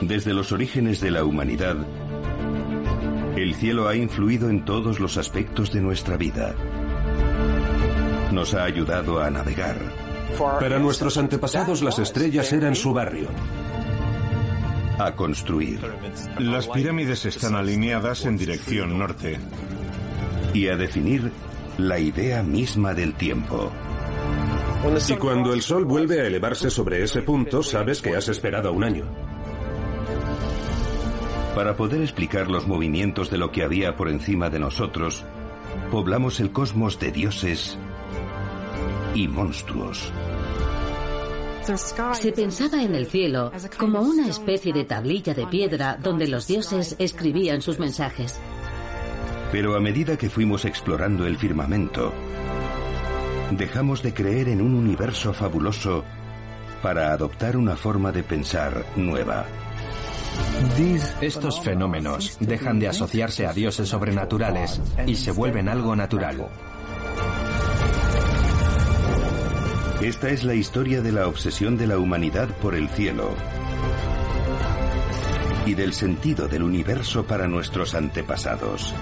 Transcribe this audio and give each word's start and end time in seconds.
Desde 0.00 0.34
los 0.34 0.52
orígenes 0.52 1.00
de 1.00 1.10
la 1.10 1.24
humanidad, 1.24 1.76
el 3.36 3.54
cielo 3.54 3.88
ha 3.88 3.96
influido 3.96 4.48
en 4.48 4.64
todos 4.64 5.00
los 5.00 5.16
aspectos 5.16 5.72
de 5.72 5.80
nuestra 5.80 6.16
vida. 6.16 6.54
Nos 8.32 8.54
ha 8.54 8.64
ayudado 8.64 9.20
a 9.20 9.30
navegar. 9.30 9.76
Para 10.38 10.78
nuestros 10.78 11.16
antepasados 11.16 11.82
las 11.82 11.98
estrellas 11.98 12.52
eran 12.52 12.74
su 12.74 12.92
barrio. 12.92 13.28
A 14.98 15.12
construir. 15.16 15.80
Las 16.38 16.68
pirámides 16.68 17.24
están 17.26 17.56
alineadas 17.56 18.24
en 18.24 18.36
dirección 18.36 18.98
norte. 18.98 19.38
Y 20.52 20.68
a 20.68 20.76
definir 20.76 21.32
la 21.78 21.98
idea 21.98 22.42
misma 22.42 22.94
del 22.94 23.14
tiempo. 23.14 23.72
Y 25.08 25.14
cuando 25.14 25.52
el 25.52 25.62
Sol 25.62 25.84
vuelve 25.84 26.20
a 26.20 26.26
elevarse 26.26 26.70
sobre 26.70 27.02
ese 27.02 27.22
punto, 27.22 27.62
sabes 27.62 28.02
que 28.02 28.14
has 28.14 28.28
esperado 28.28 28.72
un 28.72 28.84
año. 28.84 29.23
Para 31.54 31.76
poder 31.76 32.00
explicar 32.00 32.50
los 32.50 32.66
movimientos 32.66 33.30
de 33.30 33.38
lo 33.38 33.52
que 33.52 33.62
había 33.62 33.96
por 33.96 34.08
encima 34.08 34.50
de 34.50 34.58
nosotros, 34.58 35.24
poblamos 35.90 36.40
el 36.40 36.50
cosmos 36.50 36.98
de 36.98 37.12
dioses 37.12 37.78
y 39.14 39.28
monstruos. 39.28 40.12
Se 42.14 42.32
pensaba 42.32 42.82
en 42.82 42.94
el 42.94 43.06
cielo 43.06 43.52
como 43.78 44.02
una 44.02 44.28
especie 44.28 44.72
de 44.72 44.84
tablilla 44.84 45.32
de 45.32 45.46
piedra 45.46 45.96
donde 46.02 46.26
los 46.26 46.46
dioses 46.46 46.96
escribían 46.98 47.62
sus 47.62 47.78
mensajes. 47.78 48.38
Pero 49.52 49.76
a 49.76 49.80
medida 49.80 50.18
que 50.18 50.28
fuimos 50.28 50.64
explorando 50.64 51.24
el 51.24 51.38
firmamento, 51.38 52.12
dejamos 53.52 54.02
de 54.02 54.12
creer 54.12 54.48
en 54.48 54.60
un 54.60 54.74
universo 54.74 55.32
fabuloso 55.32 56.04
para 56.82 57.12
adoptar 57.12 57.56
una 57.56 57.76
forma 57.76 58.10
de 58.10 58.24
pensar 58.24 58.84
nueva. 58.96 59.46
Estos 61.20 61.60
fenómenos 61.60 62.36
dejan 62.40 62.78
de 62.78 62.88
asociarse 62.88 63.46
a 63.46 63.52
dioses 63.52 63.88
sobrenaturales 63.88 64.80
y 65.06 65.14
se 65.14 65.30
vuelven 65.30 65.68
algo 65.68 65.96
natural. 65.96 66.48
Esta 70.02 70.28
es 70.28 70.44
la 70.44 70.54
historia 70.54 71.00
de 71.00 71.12
la 71.12 71.28
obsesión 71.28 71.78
de 71.78 71.86
la 71.86 71.98
humanidad 71.98 72.48
por 72.58 72.74
el 72.74 72.88
cielo 72.90 73.30
y 75.64 75.74
del 75.74 75.94
sentido 75.94 76.46
del 76.46 76.62
universo 76.62 77.24
para 77.24 77.48
nuestros 77.48 77.94
antepasados. 77.94 78.94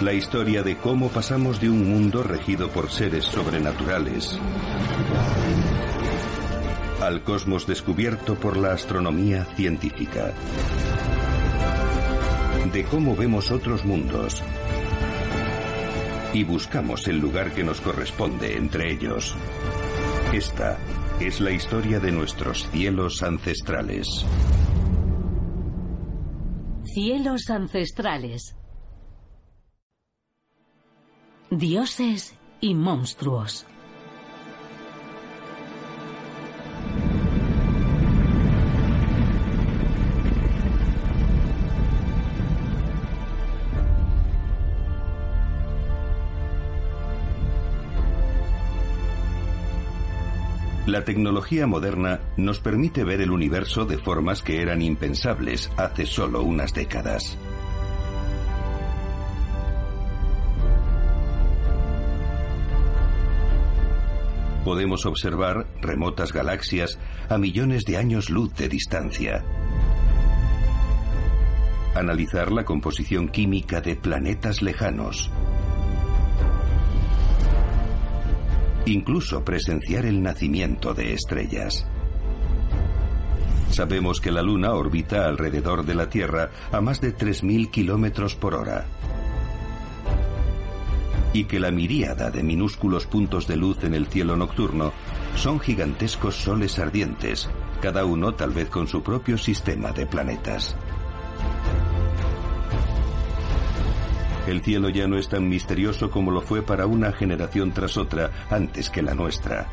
La 0.00 0.12
historia 0.12 0.62
de 0.62 0.76
cómo 0.76 1.08
pasamos 1.10 1.60
de 1.60 1.70
un 1.70 1.88
mundo 1.88 2.22
regido 2.22 2.68
por 2.70 2.90
seres 2.90 3.24
sobrenaturales 3.24 4.38
al 7.06 7.22
cosmos 7.22 7.66
descubierto 7.66 8.34
por 8.34 8.56
la 8.56 8.72
astronomía 8.72 9.44
científica. 9.54 10.34
De 12.72 12.84
cómo 12.84 13.14
vemos 13.14 13.52
otros 13.52 13.84
mundos 13.84 14.42
y 16.32 16.42
buscamos 16.42 17.06
el 17.06 17.18
lugar 17.18 17.52
que 17.52 17.62
nos 17.62 17.80
corresponde 17.80 18.56
entre 18.56 18.92
ellos. 18.92 19.36
Esta 20.32 20.78
es 21.20 21.40
la 21.40 21.52
historia 21.52 22.00
de 22.00 22.10
nuestros 22.10 22.68
cielos 22.70 23.22
ancestrales. 23.22 24.26
Cielos 26.92 27.50
ancestrales. 27.50 28.56
Dioses 31.50 32.34
y 32.60 32.74
monstruos. 32.74 33.64
La 50.86 51.02
tecnología 51.02 51.66
moderna 51.66 52.20
nos 52.36 52.60
permite 52.60 53.02
ver 53.02 53.20
el 53.20 53.32
universo 53.32 53.86
de 53.86 53.98
formas 53.98 54.40
que 54.40 54.62
eran 54.62 54.82
impensables 54.82 55.68
hace 55.76 56.06
solo 56.06 56.44
unas 56.44 56.72
décadas. 56.74 57.36
Podemos 64.64 65.06
observar 65.06 65.66
remotas 65.80 66.32
galaxias 66.32 67.00
a 67.28 67.36
millones 67.36 67.84
de 67.84 67.96
años 67.96 68.30
luz 68.30 68.54
de 68.54 68.68
distancia. 68.68 69.44
Analizar 71.96 72.52
la 72.52 72.64
composición 72.64 73.28
química 73.28 73.80
de 73.80 73.96
planetas 73.96 74.62
lejanos. 74.62 75.32
Incluso 78.86 79.44
presenciar 79.44 80.06
el 80.06 80.22
nacimiento 80.22 80.94
de 80.94 81.12
estrellas. 81.12 81.86
Sabemos 83.70 84.20
que 84.20 84.30
la 84.30 84.42
Luna 84.42 84.72
orbita 84.72 85.26
alrededor 85.26 85.84
de 85.84 85.94
la 85.94 86.08
Tierra 86.08 86.50
a 86.72 86.80
más 86.80 87.00
de 87.00 87.14
3.000 87.14 87.70
kilómetros 87.70 88.34
por 88.36 88.54
hora 88.54 88.86
y 91.32 91.44
que 91.44 91.60
la 91.60 91.70
miríada 91.70 92.30
de 92.30 92.42
minúsculos 92.42 93.06
puntos 93.06 93.46
de 93.46 93.56
luz 93.56 93.84
en 93.84 93.92
el 93.92 94.06
cielo 94.06 94.36
nocturno 94.36 94.92
son 95.34 95.60
gigantescos 95.60 96.34
soles 96.34 96.78
ardientes, 96.78 97.50
cada 97.82 98.06
uno 98.06 98.32
tal 98.32 98.52
vez 98.52 98.70
con 98.70 98.88
su 98.88 99.02
propio 99.02 99.36
sistema 99.36 99.92
de 99.92 100.06
planetas. 100.06 100.76
El 104.46 104.62
cielo 104.62 104.88
ya 104.88 105.08
no 105.08 105.18
es 105.18 105.28
tan 105.28 105.48
misterioso 105.48 106.10
como 106.10 106.30
lo 106.30 106.40
fue 106.40 106.62
para 106.62 106.86
una 106.86 107.12
generación 107.12 107.72
tras 107.72 107.96
otra 107.96 108.30
antes 108.48 108.90
que 108.90 109.02
la 109.02 109.14
nuestra. 109.14 109.68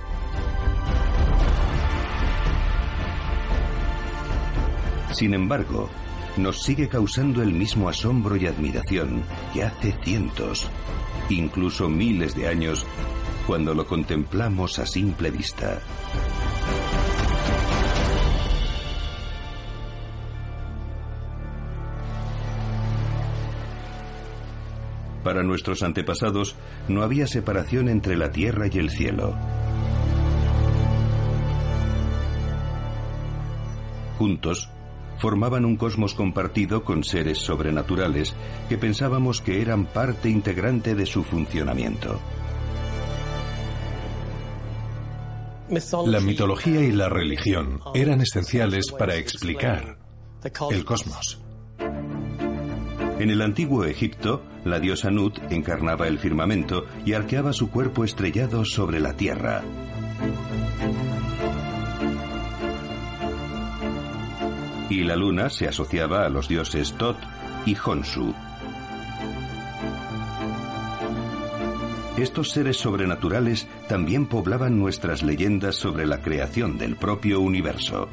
Sin 5.12 5.36
embargo, 5.36 5.90
nos 6.38 6.64
sigue 6.64 6.90
causando 6.90 7.44
el 7.44 7.54
mismo 7.54 7.88
asombro 7.88 8.36
y 8.36 8.48
admiración 8.48 9.24
que 9.54 9.64
hace 9.64 9.94
cientos, 10.04 10.68
incluso 11.30 11.88
miles 11.88 12.36
de 12.36 12.48
años, 12.48 12.84
cuando 13.46 13.76
lo 13.76 13.86
contemplamos 13.86 14.80
a 14.80 14.88
simple 14.88 15.30
vista. 15.30 15.80
Para 25.24 25.44
nuestros 25.44 25.84
antepasados 25.84 26.56
no 26.88 27.04
había 27.04 27.28
separación 27.28 27.90
entre 27.90 28.18
la 28.18 28.32
tierra 28.32 28.68
y 28.72 28.78
el 28.78 28.90
cielo. 28.90 29.36
Juntos, 34.18 34.70
formaban 35.18 35.66
un 35.66 35.78
cosmos 35.78 36.14
compartido 36.14 36.84
con 36.84 37.04
seres 37.04 37.40
sobrenaturales 37.40 38.36
que 38.70 38.78
pensábamos 38.78 39.42
que 39.42 39.62
eran 39.62 39.86
parte 39.86 40.30
integrante 40.30 40.96
de 40.96 41.06
su 41.06 41.24
funcionamiento. 41.24 42.20
La 46.06 46.20
mitología 46.20 46.82
y 46.82 46.92
la 46.92 47.10
religión 47.10 47.80
eran 47.96 48.22
esenciales 48.22 48.92
para 48.92 49.16
explicar 49.16 49.98
el 50.70 50.86
cosmos. 50.86 51.43
En 53.24 53.30
el 53.30 53.42
antiguo 53.42 53.86
Egipto, 53.86 54.44
la 54.66 54.82
diosa 54.82 55.10
Nut 55.10 55.40
encarnaba 55.50 56.10
el 56.10 56.20
firmamento 56.20 56.88
y 57.06 57.14
arqueaba 57.14 57.54
su 57.54 57.70
cuerpo 57.72 58.04
estrellado 58.04 58.66
sobre 58.66 59.00
la 59.00 59.14
tierra. 59.14 59.64
Y 64.90 65.06
la 65.06 65.16
luna 65.16 65.50
se 65.50 65.70
asociaba 65.70 66.26
a 66.26 66.30
los 66.30 66.50
dioses 66.50 66.96
Tot 66.98 67.16
y 67.66 67.78
Honsu. 67.86 68.36
Estos 72.18 72.52
seres 72.52 72.76
sobrenaturales 72.76 73.70
también 73.88 74.26
poblaban 74.26 74.78
nuestras 74.78 75.24
leyendas 75.24 75.76
sobre 75.76 76.06
la 76.06 76.22
creación 76.22 76.78
del 76.78 76.98
propio 76.98 77.40
universo. 77.40 78.10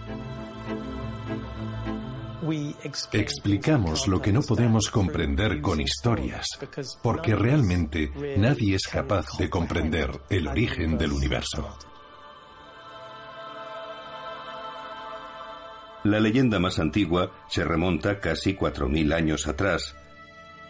Explicamos 3.13 4.09
lo 4.09 4.21
que 4.21 4.33
no 4.33 4.43
podemos 4.43 4.91
comprender 4.91 5.61
con 5.61 5.81
historias, 5.81 6.47
porque 7.03 7.35
realmente 7.37 8.11
nadie 8.37 8.77
es 8.77 8.87
capaz 8.87 9.27
de 9.39 9.49
comprender 9.49 10.21
el 10.31 10.49
origen 10.49 10.99
del 10.99 11.13
universo. 11.13 11.77
La 16.03 16.19
leyenda 16.19 16.59
más 16.59 16.79
antigua 16.79 17.31
se 17.49 17.63
remonta 17.63 18.21
casi 18.21 18.55
4.000 18.55 19.15
años 19.15 19.47
atrás, 19.47 19.95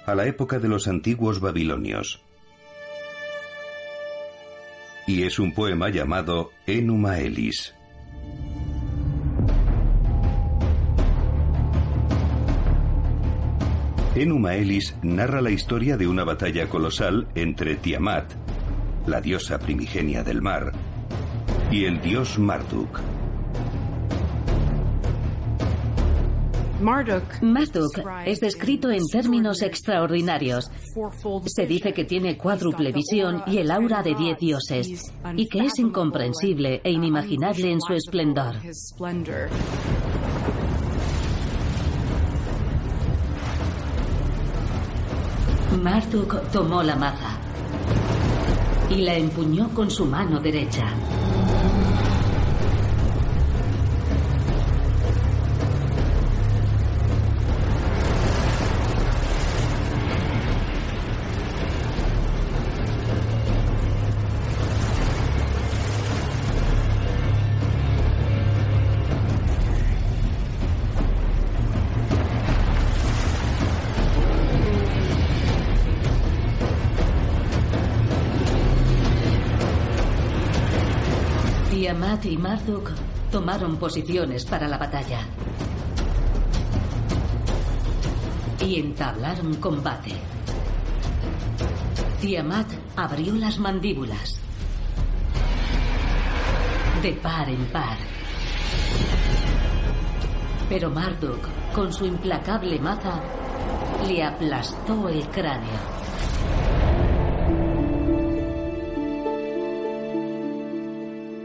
a 0.04 0.14
la 0.16 0.26
época 0.26 0.58
de 0.58 0.68
los 0.68 0.88
antiguos 0.88 1.40
babilonios. 1.40 2.20
Y 5.06 5.22
es 5.22 5.38
un 5.38 5.54
poema 5.54 5.88
llamado 5.88 6.50
Enuma 6.66 7.20
Elis. 7.20 7.74
Enuma 14.12 14.56
Elis 14.56 14.96
narra 15.02 15.40
la 15.40 15.52
historia 15.52 15.96
de 15.96 16.08
una 16.08 16.24
batalla 16.24 16.68
colosal 16.68 17.28
entre 17.36 17.76
Tiamat, 17.76 18.32
la 19.06 19.20
diosa 19.20 19.60
primigenia 19.60 20.24
del 20.24 20.42
mar, 20.42 20.72
y 21.70 21.84
el 21.84 22.00
dios 22.00 22.36
Marduk. 22.36 23.00
Marduk 26.80 27.22
es 28.26 28.40
descrito 28.40 28.90
en 28.90 29.06
términos 29.06 29.62
extraordinarios. 29.62 30.72
Se 31.46 31.66
dice 31.66 31.92
que 31.92 32.04
tiene 32.04 32.36
cuádruple 32.36 32.90
visión 32.90 33.44
y 33.46 33.58
el 33.58 33.70
aura 33.70 34.02
de 34.02 34.16
diez 34.16 34.38
dioses, 34.38 35.12
y 35.36 35.46
que 35.46 35.66
es 35.66 35.78
incomprensible 35.78 36.80
e 36.82 36.90
inimaginable 36.90 37.70
en 37.70 37.80
su 37.80 37.92
esplendor. 37.92 38.56
Marduk 45.80 46.50
tomó 46.52 46.82
la 46.82 46.94
maza 46.94 47.38
y 48.90 48.96
la 48.96 49.14
empuñó 49.14 49.70
con 49.70 49.90
su 49.90 50.04
mano 50.04 50.38
derecha. 50.38 50.84
Marduk 82.50 82.90
tomaron 83.30 83.76
posiciones 83.76 84.44
para 84.44 84.66
la 84.66 84.76
batalla. 84.76 85.20
Y 88.58 88.80
entablaron 88.80 89.54
combate. 89.54 90.10
Tiamat 92.20 92.66
abrió 92.96 93.36
las 93.36 93.56
mandíbulas. 93.60 94.40
De 97.00 97.12
par 97.12 97.48
en 97.48 97.64
par. 97.66 97.98
Pero 100.68 100.90
Marduk, 100.90 101.46
con 101.72 101.92
su 101.92 102.04
implacable 102.04 102.80
maza, 102.80 103.20
le 104.08 104.24
aplastó 104.24 105.08
el 105.08 105.24
cráneo. 105.28 106.09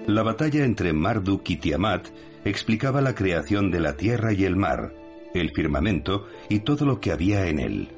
La 0.08 0.22
batalla 0.22 0.64
entre 0.64 0.94
Marduk 0.94 1.50
y 1.50 1.58
Tiamat 1.58 2.10
explicaba 2.44 3.02
la 3.02 3.16
creación 3.16 3.72
de 3.72 3.80
la 3.80 3.98
tierra 3.98 4.34
y 4.34 4.46
el 4.46 4.56
mar, 4.56 4.94
el 5.34 5.50
firmamento 5.52 6.28
y 6.48 6.60
todo 6.60 6.86
lo 6.86 7.00
que 7.00 7.12
había 7.12 7.48
en 7.48 7.60
él. 7.60 7.90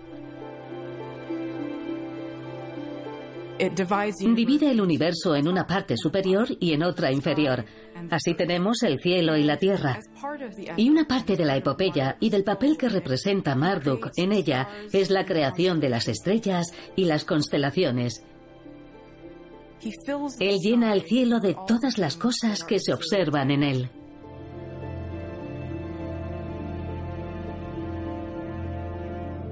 Divide 4.35 4.71
el 4.71 4.79
universo 4.79 5.35
en 5.35 5.49
una 5.49 5.67
parte 5.67 5.97
superior 5.97 6.47
y 6.59 6.73
en 6.73 6.83
otra 6.83 7.11
inferior. 7.11 7.65
Así 8.09 8.35
tenemos 8.35 8.83
el 8.83 8.99
cielo 8.99 9.35
y 9.35 9.43
la 9.43 9.57
tierra. 9.57 9.99
Y 10.77 10.89
una 10.89 11.05
parte 11.05 11.35
de 11.35 11.43
la 11.43 11.57
epopeya 11.57 12.15
y 12.21 12.29
del 12.29 12.43
papel 12.43 12.77
que 12.77 12.87
representa 12.87 13.55
Marduk 13.55 14.11
en 14.15 14.31
ella 14.31 14.69
es 14.93 15.09
la 15.09 15.25
creación 15.25 15.81
de 15.81 15.89
las 15.89 16.07
estrellas 16.07 16.67
y 16.95 17.05
las 17.05 17.25
constelaciones. 17.25 18.23
Él 20.39 20.59
llena 20.59 20.93
el 20.93 21.03
cielo 21.03 21.39
de 21.39 21.55
todas 21.67 21.97
las 21.97 22.17
cosas 22.17 22.63
que 22.63 22.79
se 22.79 22.93
observan 22.93 23.51
en 23.51 23.63
él. 23.63 23.89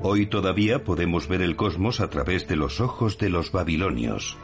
Hoy 0.07 0.27
todavía 0.27 0.83
podemos 0.83 1.27
ver 1.27 1.41
el 1.41 1.55
cosmos 1.55 1.99
a 1.99 2.09
través 2.09 2.47
de 2.47 2.55
los 2.55 2.79
ojos 2.79 3.17
de 3.17 3.29
los 3.29 3.51
babilonios. 3.51 4.37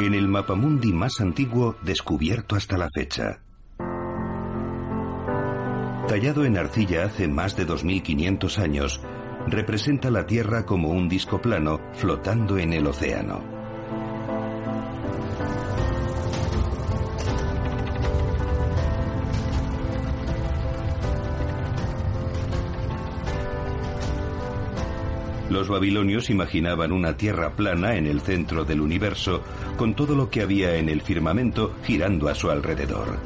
En 0.00 0.14
el 0.14 0.28
mapamundi 0.28 0.92
más 0.92 1.20
antiguo 1.20 1.76
descubierto 1.82 2.56
hasta 2.56 2.78
la 2.78 2.88
fecha. 2.94 3.42
Tallado 6.08 6.44
en 6.44 6.58
arcilla 6.58 7.04
hace 7.04 7.28
más 7.28 7.54
de 7.56 7.64
2500 7.64 8.58
años, 8.58 9.00
representa 9.46 10.10
la 10.10 10.26
Tierra 10.26 10.64
como 10.64 10.90
un 10.90 11.08
disco 11.08 11.40
plano 11.40 11.80
flotando 11.92 12.58
en 12.58 12.72
el 12.72 12.86
océano. 12.86 13.62
Los 25.52 25.68
babilonios 25.68 26.30
imaginaban 26.30 26.92
una 26.92 27.18
tierra 27.18 27.50
plana 27.50 27.96
en 27.96 28.06
el 28.06 28.22
centro 28.22 28.64
del 28.64 28.80
universo, 28.80 29.42
con 29.76 29.94
todo 29.94 30.14
lo 30.14 30.30
que 30.30 30.40
había 30.40 30.76
en 30.76 30.88
el 30.88 31.02
firmamento 31.02 31.74
girando 31.84 32.30
a 32.30 32.34
su 32.34 32.50
alrededor. 32.50 33.18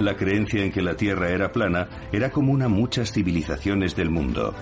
La 0.00 0.14
creencia 0.14 0.62
en 0.62 0.70
que 0.70 0.82
la 0.82 0.94
Tierra 0.94 1.30
era 1.30 1.50
plana 1.52 1.88
era 2.12 2.30
común 2.30 2.62
a 2.62 2.68
muchas 2.68 3.12
civilizaciones 3.12 3.96
del 3.96 4.10
mundo. 4.10 4.54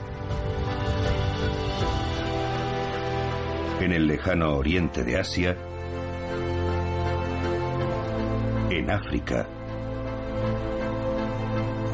En 3.81 3.93
el 3.93 4.07
lejano 4.07 4.55
oriente 4.55 5.03
de 5.03 5.19
Asia, 5.19 5.57
en 8.71 8.91
África 8.91 9.49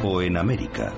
o 0.05 0.21
en 0.21 0.37
América. 0.37 0.93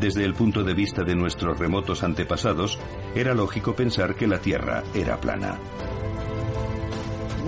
Desde 0.00 0.24
el 0.24 0.34
punto 0.34 0.64
de 0.64 0.74
vista 0.74 1.04
de 1.04 1.14
nuestros 1.14 1.58
remotos 1.58 2.02
antepasados, 2.02 2.80
era 3.14 3.32
lógico 3.32 3.74
pensar 3.74 4.16
que 4.16 4.26
la 4.26 4.40
Tierra 4.40 4.82
era 4.92 5.20
plana. 5.20 5.58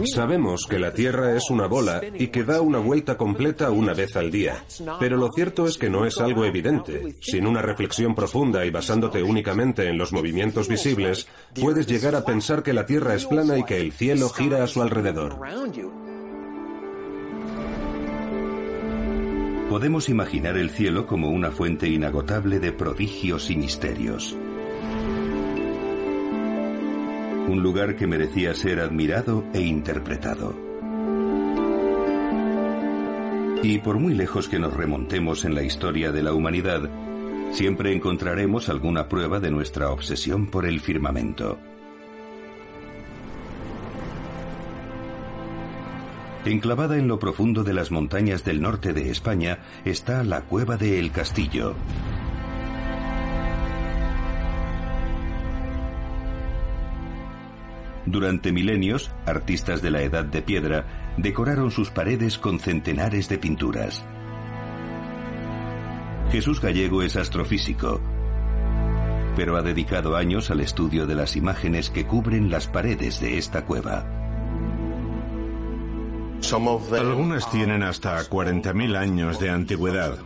Sabemos 0.04 0.66
que 0.66 0.78
la 0.78 0.92
Tierra 0.92 1.36
es 1.36 1.50
una 1.50 1.66
bola 1.66 2.00
y 2.14 2.28
que 2.28 2.44
da 2.44 2.60
una 2.60 2.78
vuelta 2.78 3.16
completa 3.16 3.70
una 3.70 3.94
vez 3.94 4.16
al 4.16 4.30
día. 4.30 4.64
Pero 5.00 5.16
lo 5.16 5.30
cierto 5.32 5.66
es 5.66 5.78
que 5.78 5.90
no 5.90 6.06
es 6.06 6.18
algo 6.18 6.44
evidente. 6.44 7.16
Sin 7.20 7.46
una 7.46 7.62
reflexión 7.62 8.14
profunda 8.14 8.64
y 8.64 8.70
basándote 8.70 9.22
únicamente 9.22 9.88
en 9.88 9.98
los 9.98 10.12
movimientos 10.12 10.68
visibles, 10.68 11.26
puedes 11.60 11.86
llegar 11.86 12.14
a 12.14 12.24
pensar 12.24 12.62
que 12.62 12.72
la 12.72 12.86
Tierra 12.86 13.14
es 13.14 13.26
plana 13.26 13.58
y 13.58 13.64
que 13.64 13.80
el 13.80 13.92
cielo 13.92 14.28
gira 14.28 14.62
a 14.62 14.66
su 14.66 14.82
alrededor. 14.82 15.38
Podemos 19.68 20.08
imaginar 20.08 20.56
el 20.56 20.70
cielo 20.70 21.06
como 21.06 21.28
una 21.28 21.50
fuente 21.50 21.88
inagotable 21.88 22.60
de 22.60 22.72
prodigios 22.72 23.50
y 23.50 23.56
misterios. 23.56 24.36
Un 27.48 27.62
lugar 27.62 27.96
que 27.96 28.06
merecía 28.06 28.54
ser 28.54 28.80
admirado 28.80 29.44
e 29.54 29.60
interpretado. 29.60 30.54
Y 33.62 33.78
por 33.78 33.98
muy 33.98 34.14
lejos 34.14 34.48
que 34.48 34.58
nos 34.58 34.74
remontemos 34.74 35.44
en 35.44 35.54
la 35.54 35.62
historia 35.62 36.12
de 36.12 36.22
la 36.22 36.32
humanidad, 36.32 36.88
siempre 37.52 37.92
encontraremos 37.94 38.68
alguna 38.68 39.08
prueba 39.08 39.40
de 39.40 39.50
nuestra 39.50 39.90
obsesión 39.90 40.46
por 40.48 40.66
el 40.66 40.80
firmamento. 40.80 41.58
Enclavada 46.44 46.96
en 46.96 47.08
lo 47.08 47.18
profundo 47.18 47.64
de 47.64 47.72
las 47.72 47.90
montañas 47.90 48.44
del 48.44 48.62
norte 48.62 48.92
de 48.92 49.10
España 49.10 49.58
está 49.84 50.22
la 50.22 50.42
cueva 50.42 50.76
de 50.76 51.00
El 51.00 51.10
Castillo, 51.10 51.74
Durante 58.06 58.52
milenios, 58.52 59.10
artistas 59.26 59.82
de 59.82 59.90
la 59.90 60.00
Edad 60.02 60.24
de 60.24 60.40
Piedra 60.40 61.14
decoraron 61.16 61.72
sus 61.72 61.90
paredes 61.90 62.38
con 62.38 62.60
centenares 62.60 63.28
de 63.28 63.38
pinturas. 63.38 64.04
Jesús 66.30 66.60
Gallego 66.60 67.02
es 67.02 67.16
astrofísico, 67.16 68.00
pero 69.34 69.56
ha 69.56 69.62
dedicado 69.62 70.16
años 70.16 70.50
al 70.50 70.60
estudio 70.60 71.06
de 71.06 71.16
las 71.16 71.36
imágenes 71.36 71.90
que 71.90 72.06
cubren 72.06 72.50
las 72.50 72.68
paredes 72.68 73.20
de 73.20 73.38
esta 73.38 73.64
cueva. 73.64 74.06
Algunas 76.92 77.50
tienen 77.50 77.82
hasta 77.82 78.18
40.000 78.22 78.96
años 78.96 79.40
de 79.40 79.50
antigüedad. 79.50 80.18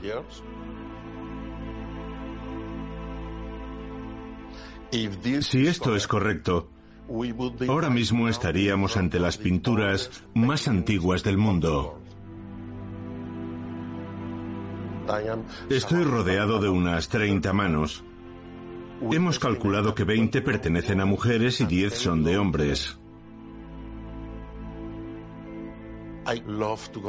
Si 5.41 5.67
esto 5.67 5.97
es 5.97 6.07
correcto, 6.07 6.69
ahora 7.69 7.91
mismo 7.91 8.29
estaríamos 8.29 8.97
ante 8.97 9.19
las 9.19 9.37
pinturas 9.37 10.11
más 10.35 10.69
antiguas 10.69 11.23
del 11.25 11.39
mundo. 11.39 12.01
Estoy 15.69 16.05
rodeado 16.05 16.61
de 16.61 16.69
unas 16.69 17.09
30 17.09 17.53
manos. 17.53 18.05
Hemos 19.11 19.39
calculado 19.39 19.95
que 19.95 20.05
20 20.05 20.41
pertenecen 20.43 21.01
a 21.01 21.05
mujeres 21.05 21.61
y 21.61 21.65
10 21.65 21.95
son 21.95 22.23
de 22.23 22.39
hombres. 22.39 22.97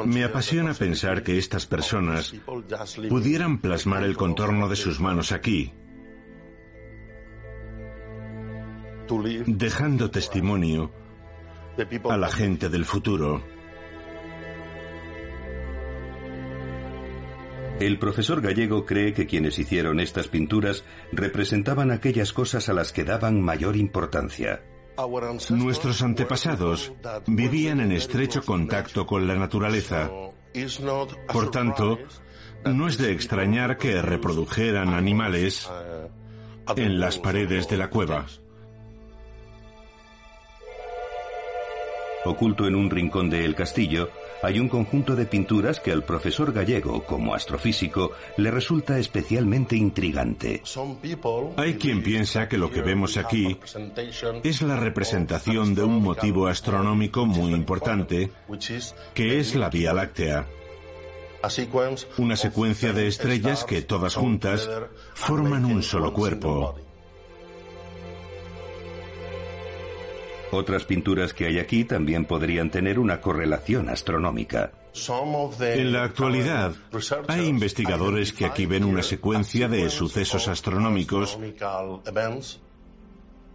Me 0.05 0.24
apasiona 0.24 0.74
pensar 0.74 1.22
que 1.22 1.38
estas 1.38 1.67
personas 1.67 2.34
pudieran 3.08 3.60
plasmar 3.60 4.03
el 4.03 4.17
contorno 4.17 4.67
de 4.67 4.75
sus 4.75 5.00
manos 5.00 5.31
aquí, 5.31 5.74
dejando 9.46 10.12
testimonio 10.12 10.91
a 12.10 12.18
la 12.18 12.32
gente 12.32 12.70
del 12.70 12.86
futuro. 12.86 13.44
El 17.80 17.98
profesor 17.98 18.41
gallego 18.41 18.86
cree 18.86 19.13
que 19.13 19.25
quienes 19.25 19.58
hicieron 19.58 20.00
estas 20.00 20.27
pinturas 20.27 20.84
representaban 21.12 21.89
aquellas 21.89 22.32
cosas 22.32 22.70
a 22.70 22.74
las 22.74 22.94
que 22.94 23.03
daban 23.03 23.41
mayor 23.41 23.75
importancia. 23.75 24.62
Nuestros 25.50 26.03
antepasados 26.03 26.94
vivían 27.25 27.80
en 27.80 27.91
estrecho 27.91 28.44
contacto 28.44 29.08
con 29.08 29.27
la 29.27 29.36
naturaleza. 29.36 30.12
Por 31.32 31.50
tanto, 31.50 31.98
no 32.65 32.88
es 32.88 32.98
de 33.00 33.12
extrañar 33.12 33.77
que 33.77 34.00
reprodujeran 34.01 34.94
animales 34.94 35.68
en 36.75 37.00
las 37.00 37.18
paredes 37.18 37.68
de 37.68 37.77
la 37.77 37.89
cueva. 37.89 38.27
Oculto 42.23 42.67
en 42.67 42.75
un 42.75 42.89
rincón 42.89 43.29
del 43.29 43.55
castillo, 43.55 44.09
hay 44.43 44.59
un 44.59 44.69
conjunto 44.69 45.15
de 45.15 45.25
pinturas 45.25 45.79
que 45.79 45.91
al 45.91 46.03
profesor 46.03 46.53
gallego, 46.53 47.03
como 47.03 47.33
astrofísico, 47.33 48.11
le 48.37 48.51
resulta 48.51 48.99
especialmente 48.99 49.75
intrigante. 49.75 50.61
Hay 51.57 51.75
quien 51.75 52.03
piensa 52.03 52.47
que 52.47 52.57
lo 52.57 52.69
que 52.69 52.81
vemos 52.81 53.17
aquí 53.17 53.57
es 54.43 54.61
la 54.61 54.75
representación 54.75 55.73
de 55.73 55.83
un 55.83 56.01
motivo 56.01 56.47
astronómico 56.47 57.25
muy 57.25 57.53
importante, 57.53 58.31
que 59.13 59.39
es 59.39 59.55
la 59.55 59.69
Vía 59.69 59.93
Láctea. 59.93 60.47
Una 62.17 62.35
secuencia 62.35 62.93
de 62.93 63.07
estrellas 63.07 63.63
que 63.63 63.81
todas 63.81 64.13
juntas 64.13 64.69
forman 65.15 65.65
un 65.65 65.81
solo 65.81 66.13
cuerpo. 66.13 66.75
Otras 70.51 70.84
pinturas 70.84 71.34
que 71.34 71.46
hay 71.46 71.60
aquí 71.60 71.86
también 71.86 72.25
podrían 72.25 72.70
tener 72.70 73.00
una 73.00 73.22
correlación 73.22 73.89
astronómica. 73.89 74.72
En 75.60 75.93
la 75.93 76.03
actualidad, 76.03 76.74
hay 77.27 77.48
investigadores 77.48 78.34
que 78.34 78.46
aquí 78.46 78.65
ven 78.65 78.84
una 78.84 79.03
secuencia 79.03 79.70
de 79.70 79.89
sucesos 79.89 80.50
astronómicos 80.50 81.39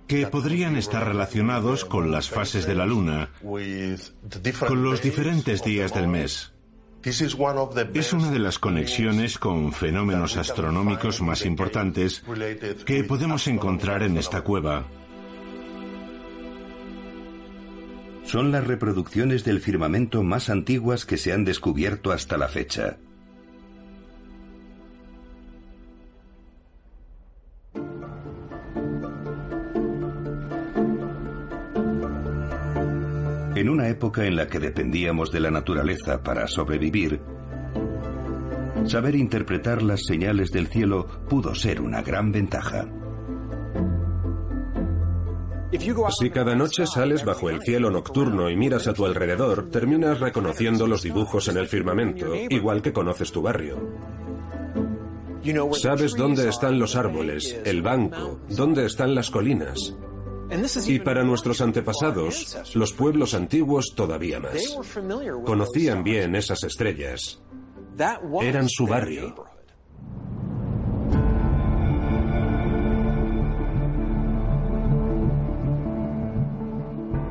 que 0.06 0.26
podrían 0.28 0.76
estar 0.76 1.06
relacionados 1.06 1.84
con 1.84 2.10
las 2.10 2.30
fases 2.30 2.66
de 2.66 2.74
la 2.74 2.86
Luna, 2.86 3.30
con 4.66 4.82
los 4.82 5.02
diferentes 5.02 5.62
días 5.62 5.92
del 5.92 6.08
mes. 6.08 6.52
Es 7.02 8.12
una 8.12 8.30
de 8.30 8.38
las 8.38 8.58
conexiones 8.58 9.38
con 9.38 9.72
fenómenos 9.72 10.36
astronómicos 10.36 11.20
más 11.20 11.44
importantes 11.44 12.24
que 12.84 13.04
podemos 13.04 13.46
encontrar 13.46 14.02
en 14.02 14.16
esta 14.16 14.40
cueva. 14.40 14.86
Son 18.26 18.50
las 18.50 18.66
reproducciones 18.66 19.44
del 19.44 19.60
firmamento 19.60 20.24
más 20.24 20.50
antiguas 20.50 21.06
que 21.06 21.16
se 21.16 21.32
han 21.32 21.44
descubierto 21.44 22.10
hasta 22.10 22.36
la 22.36 22.48
fecha. 22.48 22.98
En 33.54 33.68
una 33.70 33.88
época 33.88 34.26
en 34.26 34.36
la 34.36 34.48
que 34.48 34.58
dependíamos 34.58 35.30
de 35.30 35.40
la 35.40 35.50
naturaleza 35.50 36.22
para 36.22 36.48
sobrevivir, 36.48 37.20
saber 38.86 39.14
interpretar 39.14 39.82
las 39.82 40.04
señales 40.04 40.50
del 40.50 40.66
cielo 40.66 41.06
pudo 41.28 41.54
ser 41.54 41.80
una 41.80 42.02
gran 42.02 42.32
ventaja. 42.32 42.86
Si 46.18 46.30
cada 46.30 46.54
noche 46.54 46.86
sales 46.86 47.24
bajo 47.24 47.50
el 47.50 47.60
cielo 47.62 47.90
nocturno 47.90 48.48
y 48.48 48.56
miras 48.56 48.86
a 48.86 48.94
tu 48.94 49.04
alrededor, 49.04 49.68
terminas 49.70 50.20
reconociendo 50.20 50.86
los 50.86 51.02
dibujos 51.02 51.48
en 51.48 51.56
el 51.56 51.66
firmamento, 51.66 52.34
igual 52.34 52.82
que 52.82 52.92
conoces 52.92 53.32
tu 53.32 53.42
barrio. 53.42 53.76
Sabes 55.72 56.14
dónde 56.14 56.48
están 56.48 56.78
los 56.78 56.96
árboles, 56.96 57.60
el 57.64 57.82
banco, 57.82 58.40
dónde 58.48 58.86
están 58.86 59.14
las 59.14 59.30
colinas. 59.30 59.94
Y 60.86 61.00
para 61.00 61.24
nuestros 61.24 61.60
antepasados, 61.60 62.56
los 62.74 62.92
pueblos 62.92 63.34
antiguos 63.34 63.92
todavía 63.94 64.38
más. 64.40 64.76
Conocían 65.44 66.04
bien 66.04 66.36
esas 66.36 66.62
estrellas. 66.62 67.40
Eran 68.40 68.68
su 68.68 68.86
barrio. 68.86 69.45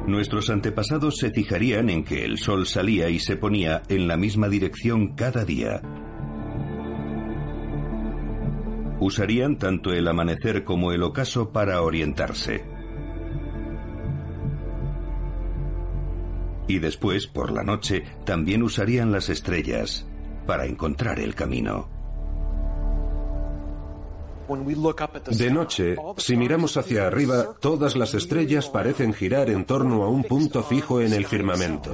Nuestros 0.08 0.52
antepasados 0.52 1.18
se 1.18 1.32
fijarían 1.32 1.90
en 1.90 2.04
que 2.04 2.26
el 2.26 2.38
sol 2.38 2.68
salía 2.68 3.10
y 3.10 3.18
se 3.20 3.38
ponía 3.38 3.82
en 3.90 4.08
la 4.08 4.18
misma 4.18 4.50
dirección 4.50 5.16
cada 5.16 5.46
día. 5.46 5.82
Usarían 9.00 9.58
tanto 9.58 9.94
el 9.94 10.08
amanecer 10.08 10.64
como 10.64 10.92
el 10.92 11.02
ocaso 11.02 11.52
para 11.52 11.82
orientarse. 11.82 12.64
Y 16.68 16.80
después, 16.80 17.26
por 17.26 17.52
la 17.52 17.64
noche, 17.64 18.04
también 18.26 18.62
usarían 18.62 19.12
las 19.12 19.30
estrellas 19.30 20.08
para 20.46 20.66
encontrar 20.66 21.20
el 21.20 21.34
camino. 21.34 21.95
De 25.32 25.50
noche, 25.52 25.96
si 26.18 26.38
miramos 26.38 26.78
hacia 26.78 27.08
arriba, 27.08 27.56
todas 27.60 27.96
las 27.96 28.14
estrellas 28.14 28.70
parecen 28.70 29.14
girar 29.14 29.50
en 29.50 29.66
torno 29.66 30.04
a 30.04 30.10
un 30.10 30.24
punto 30.24 30.64
fijo 30.64 31.02
en 31.02 31.14
el 31.14 31.26
firmamento. 31.26 31.92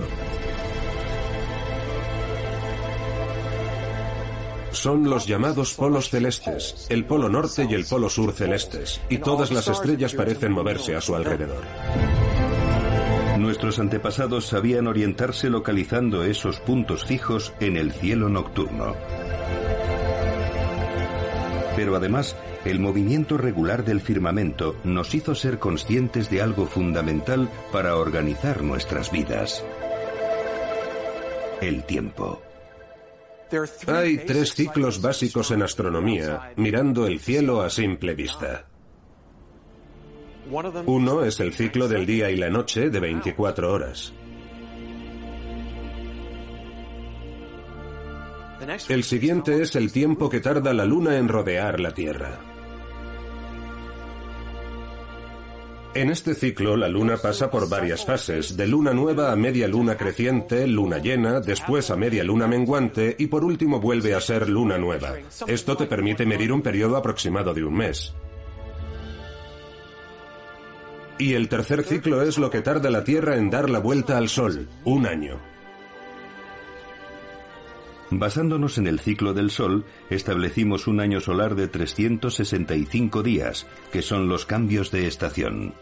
Son 4.72 5.10
los 5.10 5.28
llamados 5.28 5.74
polos 5.74 6.10
celestes, 6.10 6.88
el 6.90 7.06
polo 7.06 7.30
norte 7.30 7.68
y 7.70 7.74
el 7.74 7.86
polo 7.86 8.10
sur 8.10 8.32
celestes, 8.32 9.02
y 9.10 9.18
todas 9.18 9.52
las 9.52 9.68
estrellas 9.68 10.14
parecen 10.14 10.54
moverse 10.54 10.96
a 10.96 11.02
su 11.02 11.14
alrededor. 11.14 11.64
Nuestros 13.38 13.80
antepasados 13.80 14.46
sabían 14.46 14.88
orientarse 14.88 15.50
localizando 15.50 16.24
esos 16.24 16.60
puntos 16.60 17.06
fijos 17.06 17.54
en 17.60 17.76
el 17.76 17.92
cielo 17.92 18.30
nocturno. 18.30 18.96
Pero 21.76 21.96
además, 21.96 22.36
el 22.66 22.80
movimiento 22.80 23.38
regular 23.38 23.86
del 23.86 24.02
firmamento 24.02 24.76
nos 24.84 25.16
hizo 25.16 25.36
ser 25.36 25.60
conscientes 25.60 26.30
de 26.30 26.42
algo 26.42 26.66
fundamental 26.66 27.50
para 27.72 27.96
organizar 27.96 28.62
nuestras 28.62 29.12
vidas. 29.12 29.64
El 31.62 31.84
tiempo. 31.84 32.42
Hay 33.88 34.18
tres 34.20 34.54
ciclos 34.54 35.02
básicos 35.02 35.52
en 35.52 35.62
astronomía, 35.62 36.54
mirando 36.56 37.06
el 37.06 37.20
cielo 37.20 37.62
a 37.62 37.70
simple 37.70 38.16
vista. 38.16 38.66
Uno 40.86 41.24
es 41.24 41.40
el 41.40 41.54
ciclo 41.54 41.88
del 41.88 42.06
día 42.06 42.30
y 42.30 42.38
la 42.38 42.50
noche 42.50 42.90
de 42.90 43.00
24 43.00 43.72
horas. 43.72 44.14
El 48.90 49.04
siguiente 49.04 49.62
es 49.62 49.76
el 49.76 49.92
tiempo 49.92 50.30
que 50.30 50.40
tarda 50.40 50.74
la 50.74 50.86
Luna 50.86 51.18
en 51.18 51.28
rodear 51.28 51.80
la 51.80 51.94
Tierra. 51.94 52.40
En 55.94 56.10
este 56.10 56.36
ciclo, 56.36 56.78
la 56.78 56.88
Luna 56.88 57.18
pasa 57.18 57.52
por 57.52 57.68
varias 57.68 58.06
fases, 58.06 58.56
de 58.56 58.66
luna 58.66 58.94
nueva 58.94 59.32
a 59.32 59.36
media 59.36 59.68
luna 59.68 59.98
creciente, 59.98 60.66
luna 60.66 61.00
llena, 61.00 61.42
después 61.42 61.90
a 61.92 61.98
media 61.98 62.24
luna 62.24 62.48
menguante 62.48 63.16
y 63.20 63.28
por 63.28 63.44
último 63.44 63.82
vuelve 63.82 64.16
a 64.16 64.22
ser 64.22 64.48
luna 64.48 64.78
nueva. 64.78 65.16
Esto 65.48 65.76
te 65.76 65.88
permite 65.88 66.26
medir 66.26 66.54
un 66.54 66.62
periodo 66.62 66.96
aproximado 66.96 67.54
de 67.54 67.66
un 67.66 67.74
mes. 67.74 68.14
Y 71.18 71.34
el 71.34 71.50
tercer 71.50 71.84
ciclo 71.84 72.22
es 72.22 72.38
lo 72.38 72.50
que 72.50 72.62
tarda 72.62 72.90
la 72.90 73.04
Tierra 73.04 73.36
en 73.36 73.50
dar 73.50 73.70
la 73.70 73.80
vuelta 73.80 74.18
al 74.18 74.30
Sol, 74.30 74.70
un 74.86 75.06
año. 75.06 75.51
Basándonos 78.12 78.78
en 78.78 78.88
el 78.88 79.00
ciclo 79.00 79.34
del 79.34 79.50
Sol, 79.50 79.86
establecimos 80.10 80.88
un 80.88 81.00
año 81.00 81.22
solar 81.22 81.56
de 81.56 81.70
365 81.70 83.24
días, 83.24 83.66
que 83.94 84.02
son 84.02 84.28
los 84.28 84.46
cambios 84.46 84.92
de 84.92 85.08
estación. 85.08 85.74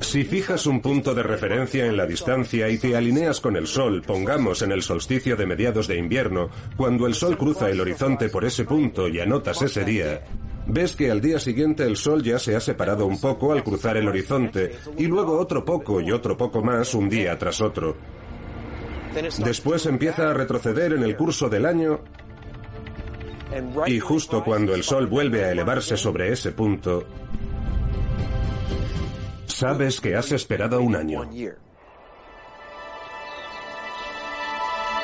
Si 0.00 0.22
fijas 0.22 0.66
un 0.66 0.80
punto 0.80 1.14
de 1.14 1.24
referencia 1.24 1.86
en 1.86 1.96
la 1.96 2.06
distancia 2.06 2.68
y 2.68 2.78
te 2.78 2.94
alineas 2.94 3.40
con 3.40 3.56
el 3.56 3.66
Sol, 3.66 4.02
pongamos 4.06 4.62
en 4.62 4.70
el 4.70 4.82
solsticio 4.82 5.34
de 5.34 5.46
mediados 5.46 5.88
de 5.88 5.96
invierno, 5.96 6.48
cuando 6.76 7.08
el 7.08 7.14
Sol 7.14 7.36
cruza 7.36 7.68
el 7.68 7.80
horizonte 7.80 8.28
por 8.28 8.44
ese 8.44 8.64
punto 8.64 9.08
y 9.08 9.18
anotas 9.18 9.62
ese 9.62 9.84
día, 9.84 10.22
ves 10.68 10.94
que 10.94 11.10
al 11.10 11.20
día 11.20 11.40
siguiente 11.40 11.82
el 11.82 11.96
Sol 11.96 12.22
ya 12.22 12.38
se 12.38 12.54
ha 12.54 12.60
separado 12.60 13.06
un 13.06 13.20
poco 13.20 13.52
al 13.52 13.64
cruzar 13.64 13.96
el 13.96 14.06
horizonte 14.06 14.76
y 14.96 15.06
luego 15.06 15.36
otro 15.36 15.64
poco 15.64 16.00
y 16.00 16.12
otro 16.12 16.36
poco 16.36 16.62
más 16.62 16.94
un 16.94 17.08
día 17.08 17.36
tras 17.36 17.60
otro. 17.60 17.96
Después 19.44 19.86
empieza 19.86 20.30
a 20.30 20.34
retroceder 20.34 20.92
en 20.92 21.02
el 21.02 21.16
curso 21.16 21.48
del 21.48 21.66
año 21.66 22.00
y 23.86 24.00
justo 24.00 24.42
cuando 24.42 24.74
el 24.74 24.82
Sol 24.82 25.06
vuelve 25.06 25.44
a 25.44 25.52
elevarse 25.52 25.96
sobre 25.96 26.32
ese 26.32 26.52
punto, 26.52 27.04
sabes 29.46 30.00
que 30.00 30.16
has 30.16 30.32
esperado 30.32 30.80
un 30.80 30.96
año. 30.96 31.22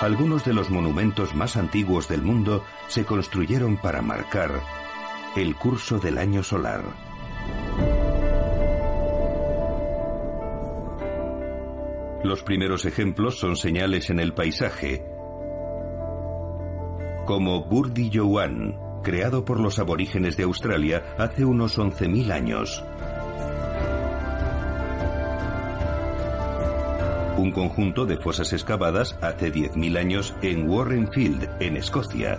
Algunos 0.00 0.44
de 0.44 0.54
los 0.54 0.70
monumentos 0.70 1.34
más 1.34 1.56
antiguos 1.56 2.08
del 2.08 2.22
mundo 2.22 2.64
se 2.88 3.04
construyeron 3.04 3.76
para 3.76 4.00
marcar 4.00 4.50
el 5.36 5.54
curso 5.54 5.98
del 5.98 6.18
año 6.18 6.42
solar. 6.42 6.82
Los 12.22 12.42
primeros 12.42 12.84
ejemplos 12.84 13.38
son 13.38 13.56
señales 13.56 14.10
en 14.10 14.20
el 14.20 14.34
paisaje, 14.34 15.02
como 17.24 17.64
Burdi 17.64 18.10
Youan, 18.10 18.78
creado 19.02 19.44
por 19.44 19.58
los 19.58 19.78
aborígenes 19.78 20.36
de 20.36 20.42
Australia 20.42 21.02
hace 21.16 21.46
unos 21.46 21.78
11.000 21.78 22.30
años. 22.30 22.84
Un 27.38 27.52
conjunto 27.52 28.04
de 28.04 28.18
fosas 28.18 28.52
excavadas 28.52 29.16
hace 29.22 29.50
10.000 29.50 29.98
años 29.98 30.34
en 30.42 30.68
Warrenfield, 30.68 31.48
en 31.60 31.78
Escocia. 31.78 32.38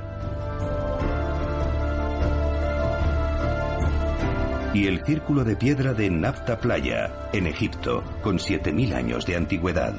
Y 4.74 4.88
el 4.88 5.04
círculo 5.04 5.44
de 5.44 5.56
piedra 5.56 5.94
de 5.94 6.10
Nafta 6.10 6.58
Playa, 6.60 7.30
en 7.34 7.48
Egipto, 7.48 8.04
con 8.22 8.38
7.000 8.38 8.94
años 8.94 9.25
de 9.25 9.36
antigüedad. 9.36 9.94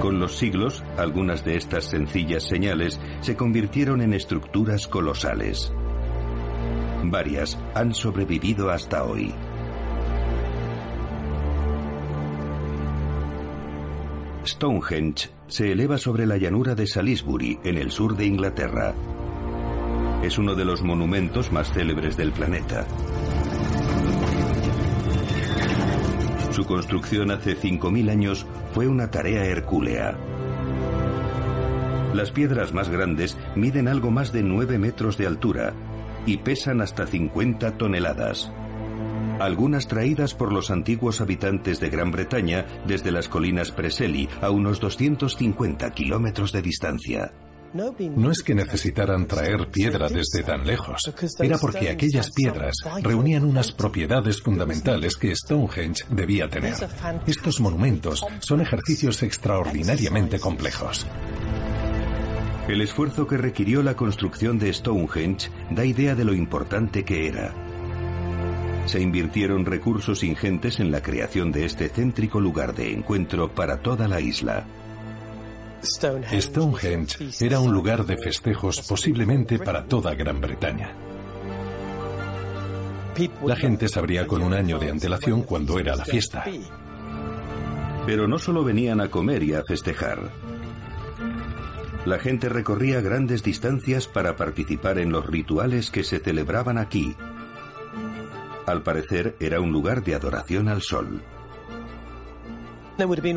Con 0.00 0.20
los 0.20 0.36
siglos, 0.36 0.84
algunas 0.98 1.42
de 1.44 1.56
estas 1.56 1.84
sencillas 1.84 2.42
señales 2.42 3.00
se 3.22 3.34
convirtieron 3.34 4.02
en 4.02 4.12
estructuras 4.12 4.86
colosales. 4.86 5.72
Varias 7.04 7.58
han 7.74 7.94
sobrevivido 7.94 8.70
hasta 8.70 9.04
hoy. 9.04 9.34
Stonehenge 14.54 15.30
se 15.48 15.72
eleva 15.72 15.98
sobre 15.98 16.26
la 16.26 16.36
llanura 16.36 16.76
de 16.76 16.86
Salisbury, 16.86 17.58
en 17.64 17.76
el 17.76 17.90
sur 17.90 18.16
de 18.16 18.24
Inglaterra. 18.24 18.94
Es 20.22 20.38
uno 20.38 20.54
de 20.54 20.64
los 20.64 20.80
monumentos 20.80 21.50
más 21.50 21.72
célebres 21.72 22.16
del 22.16 22.30
planeta. 22.30 22.86
Su 26.52 26.64
construcción 26.66 27.32
hace 27.32 27.56
5.000 27.56 28.08
años 28.08 28.46
fue 28.72 28.86
una 28.86 29.10
tarea 29.10 29.44
hercúlea. 29.44 30.16
Las 32.14 32.30
piedras 32.30 32.72
más 32.72 32.88
grandes 32.88 33.36
miden 33.56 33.88
algo 33.88 34.12
más 34.12 34.32
de 34.32 34.44
9 34.44 34.78
metros 34.78 35.18
de 35.18 35.26
altura 35.26 35.72
y 36.26 36.36
pesan 36.36 36.80
hasta 36.80 37.08
50 37.08 37.76
toneladas 37.76 38.52
algunas 39.40 39.88
traídas 39.88 40.34
por 40.34 40.52
los 40.52 40.70
antiguos 40.70 41.20
habitantes 41.20 41.80
de 41.80 41.90
Gran 41.90 42.10
Bretaña 42.10 42.66
desde 42.86 43.12
las 43.12 43.28
colinas 43.28 43.70
Preseli 43.70 44.28
a 44.40 44.50
unos 44.50 44.80
250 44.80 45.90
kilómetros 45.90 46.52
de 46.52 46.62
distancia. 46.62 47.32
No 47.74 48.30
es 48.30 48.44
que 48.44 48.54
necesitaran 48.54 49.26
traer 49.26 49.68
piedra 49.68 50.08
desde 50.08 50.44
tan 50.44 50.64
lejos, 50.64 51.12
era 51.40 51.58
porque 51.58 51.90
aquellas 51.90 52.30
piedras 52.30 52.76
reunían 53.02 53.44
unas 53.44 53.72
propiedades 53.72 54.40
fundamentales 54.40 55.16
que 55.16 55.34
Stonehenge 55.34 56.04
debía 56.08 56.48
tener. 56.48 56.74
Estos 57.26 57.60
monumentos 57.60 58.24
son 58.38 58.60
ejercicios 58.60 59.24
extraordinariamente 59.24 60.38
complejos. 60.38 61.04
El 62.68 62.80
esfuerzo 62.80 63.26
que 63.26 63.38
requirió 63.38 63.82
la 63.82 63.96
construcción 63.96 64.58
de 64.60 64.72
Stonehenge 64.72 65.50
da 65.70 65.84
idea 65.84 66.14
de 66.14 66.24
lo 66.24 66.32
importante 66.32 67.04
que 67.04 67.26
era. 67.26 67.63
Se 68.86 69.00
invirtieron 69.00 69.64
recursos 69.64 70.22
ingentes 70.22 70.78
en 70.78 70.90
la 70.90 71.02
creación 71.02 71.50
de 71.52 71.64
este 71.64 71.88
céntrico 71.88 72.40
lugar 72.40 72.74
de 72.74 72.92
encuentro 72.92 73.50
para 73.50 73.78
toda 73.78 74.08
la 74.08 74.20
isla. 74.20 74.66
Stonehenge 75.82 77.44
era 77.44 77.60
un 77.60 77.72
lugar 77.72 78.04
de 78.06 78.16
festejos 78.16 78.80
posiblemente 78.82 79.58
para 79.58 79.84
toda 79.84 80.14
Gran 80.14 80.40
Bretaña. 80.40 80.94
La 83.44 83.54
gente 83.54 83.88
sabría 83.88 84.26
con 84.26 84.42
un 84.42 84.54
año 84.54 84.78
de 84.78 84.90
antelación 84.90 85.42
cuándo 85.42 85.78
era 85.78 85.94
la 85.94 86.04
fiesta. 86.04 86.44
Pero 88.06 88.26
no 88.26 88.38
solo 88.38 88.64
venían 88.64 89.00
a 89.00 89.08
comer 89.08 89.42
y 89.42 89.54
a 89.54 89.62
festejar. 89.62 90.30
La 92.06 92.18
gente 92.18 92.48
recorría 92.48 93.00
grandes 93.00 93.42
distancias 93.42 94.08
para 94.08 94.36
participar 94.36 94.98
en 94.98 95.10
los 95.10 95.26
rituales 95.26 95.90
que 95.90 96.04
se 96.04 96.18
celebraban 96.18 96.76
aquí, 96.76 97.16
al 98.66 98.82
parecer 98.82 99.36
era 99.40 99.60
un 99.60 99.72
lugar 99.72 100.02
de 100.02 100.14
adoración 100.14 100.68
al 100.68 100.82
sol. 100.82 101.22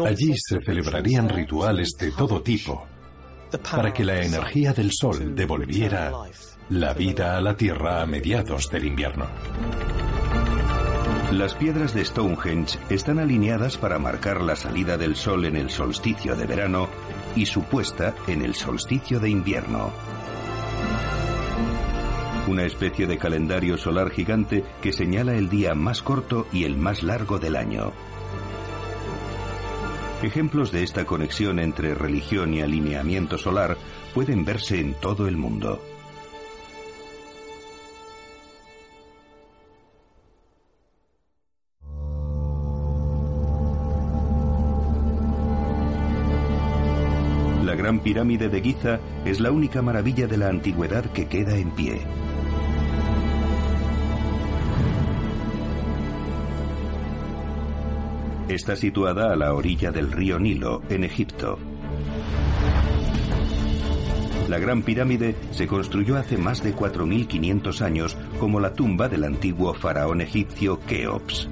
Allí 0.05 0.33
se 0.37 0.61
celebrarían 0.61 1.29
rituales 1.29 1.95
de 1.99 2.11
todo 2.11 2.41
tipo 2.41 2.85
para 3.71 3.93
que 3.93 4.03
la 4.03 4.21
energía 4.21 4.73
del 4.73 4.91
sol 4.91 5.33
devolviera 5.35 6.11
la 6.69 6.93
vida 6.93 7.37
a 7.37 7.41
la 7.41 7.55
Tierra 7.55 8.01
a 8.01 8.05
mediados 8.05 8.69
del 8.69 8.85
invierno. 8.85 9.25
Las 11.31 11.55
piedras 11.55 11.93
de 11.93 12.05
Stonehenge 12.05 12.77
están 12.89 13.19
alineadas 13.19 13.77
para 13.77 13.99
marcar 13.99 14.41
la 14.41 14.55
salida 14.55 14.97
del 14.97 15.15
sol 15.15 15.45
en 15.45 15.55
el 15.55 15.69
solsticio 15.69 16.35
de 16.35 16.45
verano 16.45 16.87
y 17.35 17.45
su 17.45 17.63
puesta 17.63 18.15
en 18.27 18.41
el 18.41 18.53
solsticio 18.55 19.19
de 19.19 19.29
invierno 19.29 19.91
una 22.47 22.63
especie 22.63 23.07
de 23.07 23.17
calendario 23.17 23.77
solar 23.77 24.11
gigante 24.11 24.63
que 24.81 24.93
señala 24.93 25.35
el 25.35 25.49
día 25.49 25.75
más 25.75 26.01
corto 26.01 26.47
y 26.51 26.63
el 26.63 26.77
más 26.77 27.03
largo 27.03 27.39
del 27.39 27.55
año. 27.55 27.93
Ejemplos 30.23 30.71
de 30.71 30.83
esta 30.83 31.05
conexión 31.05 31.59
entre 31.59 31.93
religión 31.93 32.53
y 32.53 32.61
alineamiento 32.61 33.37
solar 33.37 33.77
pueden 34.15 34.45
verse 34.45 34.79
en 34.79 34.95
todo 34.95 35.27
el 35.27 35.37
mundo. 35.37 35.79
La 47.63 47.75
Gran 47.75 47.99
Pirámide 47.99 48.49
de 48.49 48.61
Giza 48.61 48.99
es 49.23 49.39
la 49.39 49.51
única 49.51 49.83
maravilla 49.83 50.25
de 50.25 50.37
la 50.37 50.47
antigüedad 50.47 51.05
que 51.11 51.27
queda 51.27 51.57
en 51.57 51.69
pie. 51.71 52.26
Está 58.47 58.77
situada 58.77 59.33
a 59.33 59.35
la 59.35 59.53
orilla 59.53 59.91
del 59.91 60.09
río 60.09 60.39
Nilo, 60.39 60.81
en 60.89 61.03
Egipto. 61.03 61.59
La 64.47 64.57
Gran 64.57 64.83
Pirámide 64.83 65.35
se 65.51 65.67
construyó 65.67 66.15
hace 66.15 66.37
más 66.37 66.63
de 66.63 66.73
4.500 66.73 67.81
años 67.81 68.17
como 68.39 68.61
la 68.61 68.71
tumba 68.71 69.09
del 69.09 69.25
antiguo 69.25 69.73
faraón 69.73 70.21
egipcio 70.21 70.79
Keops. 70.79 71.49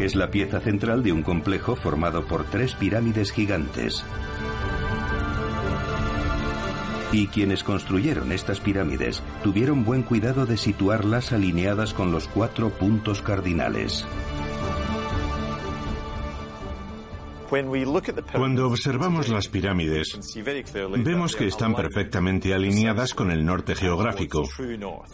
Es 0.00 0.16
la 0.16 0.28
pieza 0.32 0.58
central 0.58 1.04
de 1.04 1.12
un 1.12 1.22
complejo 1.22 1.76
formado 1.76 2.26
por 2.26 2.44
tres 2.46 2.74
pirámides 2.74 3.30
gigantes. 3.30 4.04
Y 7.12 7.28
quienes 7.28 7.62
construyeron 7.62 8.32
estas 8.32 8.60
pirámides 8.60 9.22
tuvieron 9.42 9.84
buen 9.84 10.02
cuidado 10.02 10.46
de 10.46 10.56
situarlas 10.56 11.32
alineadas 11.32 11.94
con 11.94 12.12
los 12.12 12.28
cuatro 12.28 12.70
puntos 12.70 13.22
cardinales. 13.22 14.06
Cuando 18.32 18.66
observamos 18.66 19.28
las 19.28 19.48
pirámides, 19.48 20.18
vemos 20.98 21.36
que 21.36 21.46
están 21.46 21.74
perfectamente 21.74 22.52
alineadas 22.52 23.14
con 23.14 23.30
el 23.30 23.44
norte 23.44 23.74
geográfico 23.74 24.48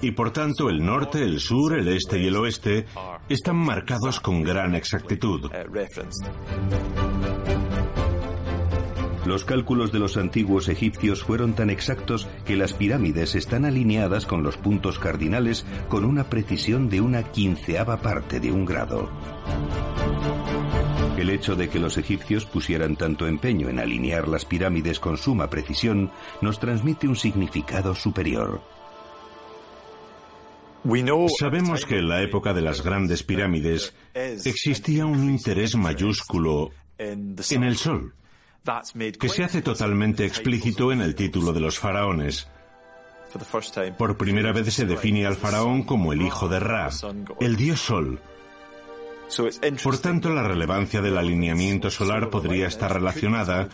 y 0.01 0.13
por 0.13 0.33
tanto 0.33 0.71
el 0.71 0.85
norte, 0.85 1.23
el 1.23 1.41
sur, 1.41 1.79
el 1.79 1.89
este 1.89 2.19
y 2.19 2.27
el 2.29 2.37
oeste 2.37 2.87
están 3.29 3.57
marcados 3.57 4.21
con 4.21 4.43
gran 4.43 4.75
exactitud. 4.75 5.51
Los 9.25 9.45
cálculos 9.45 9.93
de 9.93 10.01
los 10.01 10.17
antiguos 10.17 10.69
egipcios 10.69 11.23
fueron 11.23 11.55
tan 11.55 11.71
exactos 11.71 12.29
que 12.45 12.57
las 12.57 12.73
pirámides 12.73 13.37
están 13.37 13.65
alineadas 13.65 14.27
con 14.27 14.43
los 14.43 14.57
puntos 14.57 14.99
cardinales 14.99 15.65
con 15.89 16.05
una 16.05 16.25
precisión 16.25 16.89
de 16.89 17.01
una 17.01 17.23
quinceava 17.31 18.01
parte 18.01 18.41
de 18.41 18.51
un 18.51 18.65
grado. 18.65 19.11
El 21.17 21.31
hecho 21.31 21.55
de 21.55 21.69
que 21.69 21.79
los 21.79 21.99
egipcios 21.99 22.47
pusieran 22.47 22.97
tanto 22.97 23.29
empeño 23.29 23.69
en 23.69 23.79
alinear 23.79 24.27
las 24.27 24.45
pirámides 24.45 24.99
con 24.99 25.17
suma 25.17 25.49
precisión 25.49 26.11
nos 26.41 26.59
transmite 26.59 27.07
un 27.07 27.15
significado 27.15 27.95
superior. 27.95 28.61
Sabemos 31.39 31.85
que 31.85 31.99
en 31.99 32.09
la 32.09 32.23
época 32.23 32.53
de 32.53 32.61
las 32.61 32.83
grandes 32.83 33.23
pirámides 33.23 33.95
existía 34.15 35.07
un 35.07 35.31
interés 35.31 35.77
mayúsculo 35.77 36.71
en 36.99 37.63
el 37.63 37.77
sol, 37.77 38.15
que 39.19 39.29
se 39.29 39.45
hace 39.45 39.63
totalmente 39.63 40.25
explícito 40.25 40.93
en 40.93 41.01
el 41.01 41.15
título 41.15 41.53
de 41.53 41.61
los 41.61 41.79
faraones. 41.79 42.49
Por 43.97 44.17
primera 44.17 44.53
vez 44.53 44.75
se 44.75 44.85
define 44.85 45.27
al 45.27 45.37
faraón 45.37 45.85
como 45.85 46.13
el 46.13 46.23
hijo 46.23 46.49
de 46.49 46.61
Ra, 46.61 46.91
el 47.41 47.57
dios 47.57 47.81
sol, 47.81 48.21
por 49.83 49.99
tanto, 49.99 50.31
la 50.31 50.43
relevancia 50.43 51.01
del 51.01 51.17
alineamiento 51.17 51.91
solar 51.91 52.29
podría 52.29 52.67
estar 52.67 52.93
relacionada 52.93 53.69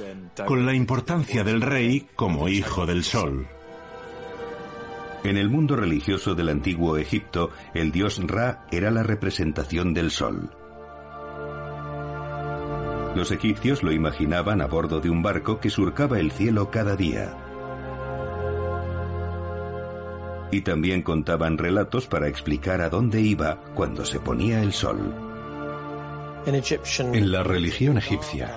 con 0.47 0.65
la 0.67 0.75
importancia 0.75 1.43
del 1.43 1.61
rey 1.63 2.07
como 2.15 2.49
hijo 2.49 2.87
del 2.87 3.03
sol. 3.05 3.49
En 5.25 5.37
el 5.37 5.51
mundo 5.51 5.75
religioso 5.75 6.35
del 6.35 6.49
antiguo 6.49 6.97
Egipto, 6.97 7.51
el 7.75 7.91
dios 7.91 8.21
Ra 8.25 8.67
era 8.71 8.91
la 8.91 9.03
representación 9.03 9.93
del 9.95 10.11
sol. 10.11 10.51
Los 13.15 13.31
egipcios 13.31 13.83
lo 13.83 13.93
imaginaban 13.93 14.61
a 14.61 14.67
bordo 14.67 15.01
de 15.01 15.11
un 15.11 15.23
barco 15.23 15.61
que 15.61 15.71
surcaba 15.71 16.21
el 16.21 16.31
cielo 16.31 16.71
cada 16.71 16.97
día. 16.97 17.35
Y 20.51 20.63
también 20.63 21.03
contaban 21.03 21.59
relatos 21.59 22.07
para 22.07 22.29
explicar 22.29 22.81
a 22.81 22.89
dónde 22.89 23.21
iba 23.21 23.61
cuando 23.75 24.05
se 24.05 24.21
ponía 24.21 24.63
el 24.63 24.73
sol. 24.73 25.15
En 26.47 27.33
la 27.33 27.43
religión 27.43 27.99
egipcia, 27.99 28.57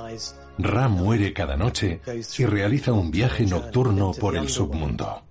Ra 0.57 0.87
muere 0.87 1.33
cada 1.33 1.57
noche 1.57 2.01
y 2.37 2.45
realiza 2.45 2.93
un 2.93 3.09
viaje 3.09 3.45
nocturno 3.45 4.11
por 4.11 4.35
el 4.35 4.47
submundo. 4.47 5.23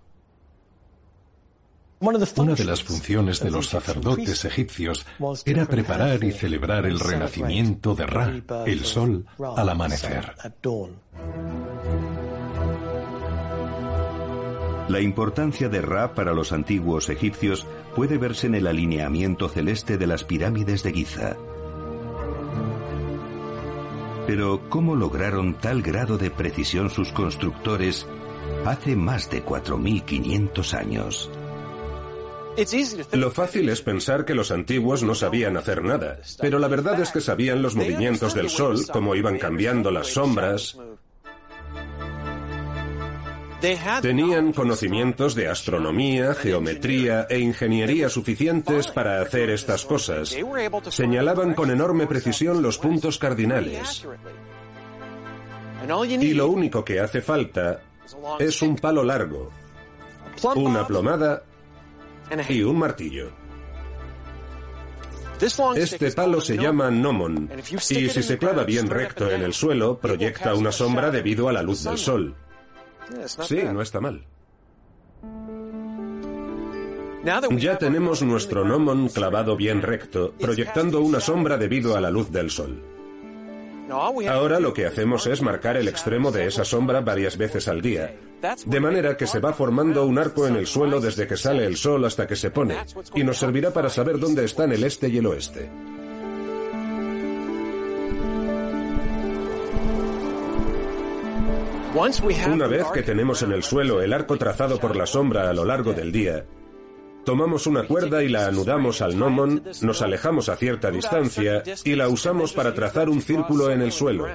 Una 2.03 2.55
de 2.55 2.65
las 2.65 2.83
funciones 2.83 3.41
de 3.41 3.51
los 3.51 3.69
sacerdotes 3.69 4.47
egipcios 4.47 5.05
era 5.45 5.67
preparar 5.67 6.25
y 6.25 6.33
celebrar 6.33 6.87
el 6.87 6.99
renacimiento 6.99 7.95
de 7.95 8.07
Ra, 8.07 8.33
el 8.65 8.87
sol, 8.87 9.27
al 9.39 9.69
amanecer. 9.69 10.35
La 14.89 15.01
importancia 15.01 15.69
de 15.69 15.83
Ra 15.83 16.15
para 16.15 16.33
los 16.33 16.53
antiguos 16.53 17.11
egipcios 17.11 17.67
puede 17.95 18.17
verse 18.17 18.47
en 18.47 18.55
el 18.55 18.67
alineamiento 18.67 19.51
celeste 19.51 19.99
de 19.99 20.07
las 20.07 20.25
pirámides 20.25 20.83
de 20.83 20.93
Giza. 20.95 21.37
Pero 24.27 24.71
¿cómo 24.71 24.97
lograron 24.97 25.53
tal 25.53 25.83
grado 25.83 26.17
de 26.17 26.31
precisión 26.31 26.89
sus 26.89 27.13
constructores 27.13 28.07
hace 28.65 28.97
más 28.97 29.29
de 29.29 29.45
4.500 29.45 30.73
años? 30.73 31.31
Lo 33.13 33.31
fácil 33.31 33.69
es 33.69 33.83
pensar 33.83 34.25
que 34.25 34.35
los 34.35 34.51
antiguos 34.51 35.03
no 35.03 35.15
sabían 35.15 35.57
hacer 35.57 35.83
nada, 35.83 36.19
pero 36.41 36.59
la 36.59 36.69
verdad 36.69 37.01
es 37.01 37.11
que 37.11 37.21
sabían 37.21 37.63
los 37.63 37.77
movimientos 37.77 38.35
del 38.35 38.51
sol, 38.51 38.87
cómo 38.93 39.15
iban 39.15 39.39
cambiando 39.39 39.91
las 39.91 40.09
sombras, 40.09 40.77
Tenían 44.01 44.53
conocimientos 44.55 45.35
de 45.35 45.49
astronomía, 45.49 46.35
geometría 46.35 47.27
e 47.29 47.41
ingeniería 47.41 48.09
suficientes 48.09 48.89
para 48.89 49.21
hacer 49.21 49.51
estas 49.51 49.85
cosas. 49.85 50.35
Señalaban 50.89 51.53
con 51.53 51.71
enorme 51.71 52.07
precisión 52.07 52.63
los 52.63 52.79
puntos 52.79 53.19
cardinales. 53.19 54.07
Y 56.21 56.33
lo 56.33 56.49
único 56.49 56.85
que 56.85 57.01
hace 57.01 57.21
falta 57.21 57.83
es 58.39 58.63
un 58.63 58.77
palo 58.77 59.05
largo, 59.05 59.51
una 60.55 60.87
plomada 60.87 61.43
y 62.49 62.63
un 62.63 62.79
martillo. 62.79 63.31
Este 65.75 66.13
palo 66.13 66.41
se 66.41 66.57
llama 66.57 66.91
gnomon 66.91 67.51
y 67.73 67.79
si 67.79 68.23
se 68.23 68.37
clava 68.37 68.65
bien 68.65 68.91
recto 68.91 69.31
en 69.31 69.43
el 69.43 69.55
suelo 69.55 69.99
proyecta 69.99 70.55
una 70.55 70.71
sombra 70.71 71.11
debido 71.11 71.49
a 71.49 71.53
la 71.53 71.63
luz 71.63 71.83
del 71.85 71.97
sol. 71.97 72.35
Sí, 73.47 73.61
no 73.63 73.81
está 73.81 74.01
mal. 74.01 74.23
Ya 77.23 77.79
tenemos 77.79 78.23
nuestro 78.23 78.65
gnomon 78.65 79.09
clavado 79.09 79.57
bien 79.57 79.83
recto, 79.83 80.35
proyectando 80.39 81.01
una 81.01 81.21
sombra 81.21 81.57
debido 81.57 81.97
a 81.97 82.01
la 82.01 82.11
luz 82.11 82.31
del 82.31 82.51
sol. 82.51 82.83
Ahora 83.91 84.61
lo 84.61 84.73
que 84.73 84.87
hacemos 84.87 85.27
es 85.27 85.43
marcar 85.43 85.77
el 85.77 85.89
extremo 85.89 86.31
de 86.31 86.47
esa 86.47 86.65
sombra 86.65 87.01
varias 87.01 87.37
veces 87.37 87.69
al 87.69 87.81
día, 87.81 88.15
de 88.65 88.81
manera 88.81 89.17
que 89.17 89.27
se 89.27 89.41
va 89.41 89.53
formando 89.53 90.07
un 90.07 90.19
arco 90.19 90.47
en 90.47 90.57
el 90.57 90.67
suelo 90.67 91.01
desde 91.01 91.27
que 91.27 91.37
sale 91.37 91.65
el 91.67 91.77
sol 91.77 92.05
hasta 92.05 92.27
que 92.27 92.37
se 92.37 92.51
pone, 92.51 92.77
y 93.15 93.25
nos 93.25 93.39
servirá 93.39 93.73
para 93.73 93.89
saber 93.89 94.19
dónde 94.19 94.45
están 94.45 94.73
el 94.73 94.85
este 94.85 95.09
y 95.09 95.19
el 95.19 95.27
oeste. 95.27 95.71
Una 102.53 102.69
vez 102.69 102.87
que 102.95 103.03
tenemos 103.03 103.43
en 103.43 103.53
el 103.53 103.65
suelo 103.65 104.01
el 104.01 104.13
arco 104.13 104.39
trazado 104.39 104.79
por 104.79 104.95
la 104.95 105.07
sombra 105.07 105.51
a 105.51 105.53
lo 105.53 105.65
largo 105.65 105.93
del 105.93 106.13
día, 106.13 106.45
tomamos 107.25 107.67
una 107.67 107.87
cuerda 107.87 108.23
y 108.23 108.29
la 108.29 108.47
anudamos 108.47 109.03
al 109.03 109.15
gnomon, 109.15 109.63
nos 109.83 110.03
alejamos 110.03 110.49
a 110.49 110.57
cierta 110.57 110.91
distancia 110.91 111.63
y 111.85 111.95
la 111.95 112.09
usamos 112.09 112.53
para 112.53 112.75
trazar 112.75 113.09
un 113.09 113.23
círculo 113.23 113.71
en 113.71 113.83
el 113.83 113.93
suelo. 113.93 114.27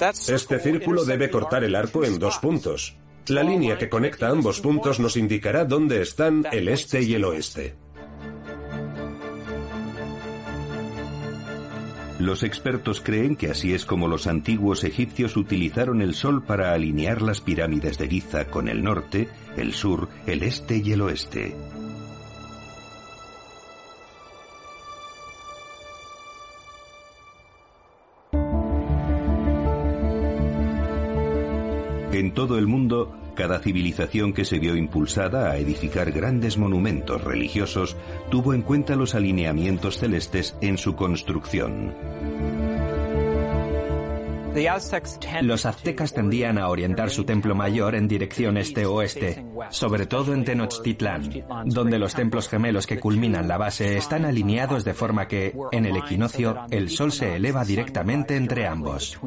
Este 0.00 0.58
círculo 0.58 1.04
debe 1.04 1.30
cortar 1.30 1.62
el 1.64 1.74
arco 1.74 2.04
en 2.04 2.18
dos 2.18 2.38
puntos. 2.38 2.96
La 3.28 3.42
línea 3.42 3.76
que 3.76 3.88
conecta 3.88 4.28
ambos 4.28 4.60
puntos 4.60 4.98
nos 4.98 5.16
indicará 5.16 5.64
dónde 5.64 6.00
están 6.00 6.46
el 6.50 6.68
este 6.68 7.02
y 7.02 7.14
el 7.14 7.24
oeste. 7.24 7.76
Los 12.20 12.42
expertos 12.42 13.00
creen 13.00 13.34
que 13.34 13.50
así 13.50 13.72
es 13.72 13.86
como 13.86 14.06
los 14.06 14.26
antiguos 14.26 14.84
egipcios 14.84 15.38
utilizaron 15.38 16.02
el 16.02 16.14
sol 16.14 16.42
para 16.42 16.74
alinear 16.74 17.22
las 17.22 17.40
pirámides 17.40 17.96
de 17.96 18.08
Giza 18.08 18.44
con 18.44 18.68
el 18.68 18.84
norte, 18.84 19.30
el 19.56 19.72
sur, 19.72 20.10
el 20.26 20.42
este 20.42 20.76
y 20.76 20.92
el 20.92 21.00
oeste. 21.00 21.56
En 32.20 32.34
todo 32.34 32.58
el 32.58 32.66
mundo, 32.66 33.16
cada 33.34 33.60
civilización 33.60 34.34
que 34.34 34.44
se 34.44 34.58
vio 34.58 34.76
impulsada 34.76 35.50
a 35.50 35.56
edificar 35.56 36.12
grandes 36.12 36.58
monumentos 36.58 37.24
religiosos 37.24 37.96
tuvo 38.30 38.52
en 38.52 38.60
cuenta 38.60 38.94
los 38.94 39.14
alineamientos 39.14 39.96
celestes 39.96 40.54
en 40.60 40.76
su 40.76 40.94
construcción. 40.94 41.94
Los 45.40 45.64
aztecas 45.64 46.12
tendían 46.12 46.58
a 46.58 46.68
orientar 46.68 47.08
su 47.08 47.24
templo 47.24 47.54
mayor 47.54 47.94
en 47.94 48.06
dirección 48.06 48.58
este-oeste, 48.58 49.42
sobre 49.70 50.04
todo 50.04 50.34
en 50.34 50.44
Tenochtitlán, 50.44 51.46
donde 51.64 51.98
los 51.98 52.14
templos 52.14 52.50
gemelos 52.50 52.86
que 52.86 53.00
culminan 53.00 53.48
la 53.48 53.56
base 53.56 53.96
están 53.96 54.26
alineados 54.26 54.84
de 54.84 54.92
forma 54.92 55.26
que, 55.26 55.56
en 55.72 55.86
el 55.86 55.96
equinoccio, 55.96 56.66
el 56.70 56.90
sol 56.90 57.12
se 57.12 57.36
eleva 57.36 57.64
directamente 57.64 58.36
entre 58.36 58.66
ambos. 58.66 59.18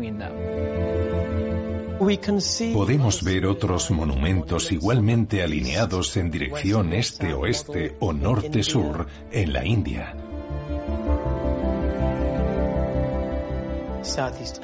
Podemos 2.73 3.23
ver 3.23 3.45
otros 3.45 3.91
monumentos 3.91 4.71
igualmente 4.71 5.41
alineados 5.41 6.17
en 6.17 6.29
dirección 6.29 6.93
este-oeste 6.93 7.95
o 7.99 8.13
norte-sur 8.13 9.07
en 9.31 9.53
la 9.53 9.65
India. 9.65 10.15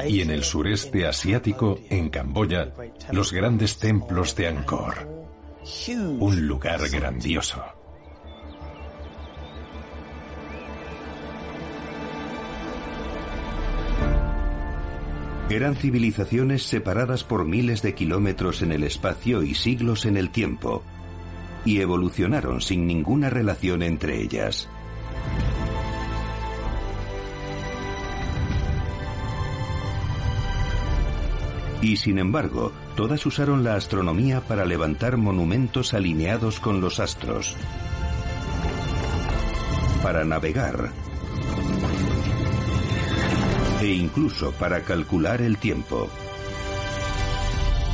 Y 0.05 0.21
en 0.21 0.31
el 0.31 0.43
sureste 0.43 1.07
asiático, 1.07 1.79
en 1.89 2.09
Camboya, 2.09 2.73
los 3.11 3.31
grandes 3.31 3.77
templos 3.77 4.35
de 4.35 4.47
Angkor. 4.47 5.07
Un 6.19 6.47
lugar 6.47 6.89
grandioso. 6.89 7.78
Eran 15.49 15.75
civilizaciones 15.75 16.61
separadas 16.61 17.23
por 17.23 17.43
miles 17.43 17.81
de 17.81 17.95
kilómetros 17.95 18.61
en 18.61 18.71
el 18.71 18.83
espacio 18.83 19.41
y 19.41 19.55
siglos 19.55 20.05
en 20.05 20.15
el 20.15 20.29
tiempo, 20.29 20.83
y 21.65 21.81
evolucionaron 21.81 22.61
sin 22.61 22.85
ninguna 22.85 23.31
relación 23.31 23.81
entre 23.81 24.21
ellas. 24.21 24.69
Y 31.81 31.97
sin 31.97 32.19
embargo, 32.19 32.71
todas 32.95 33.25
usaron 33.25 33.63
la 33.63 33.73
astronomía 33.73 34.41
para 34.41 34.65
levantar 34.65 35.17
monumentos 35.17 35.95
alineados 35.95 36.59
con 36.59 36.79
los 36.79 36.99
astros, 36.99 37.55
para 40.03 40.23
navegar 40.25 40.91
e 43.81 43.87
incluso 43.93 44.51
para 44.53 44.81
calcular 44.81 45.41
el 45.41 45.57
tiempo. 45.57 46.09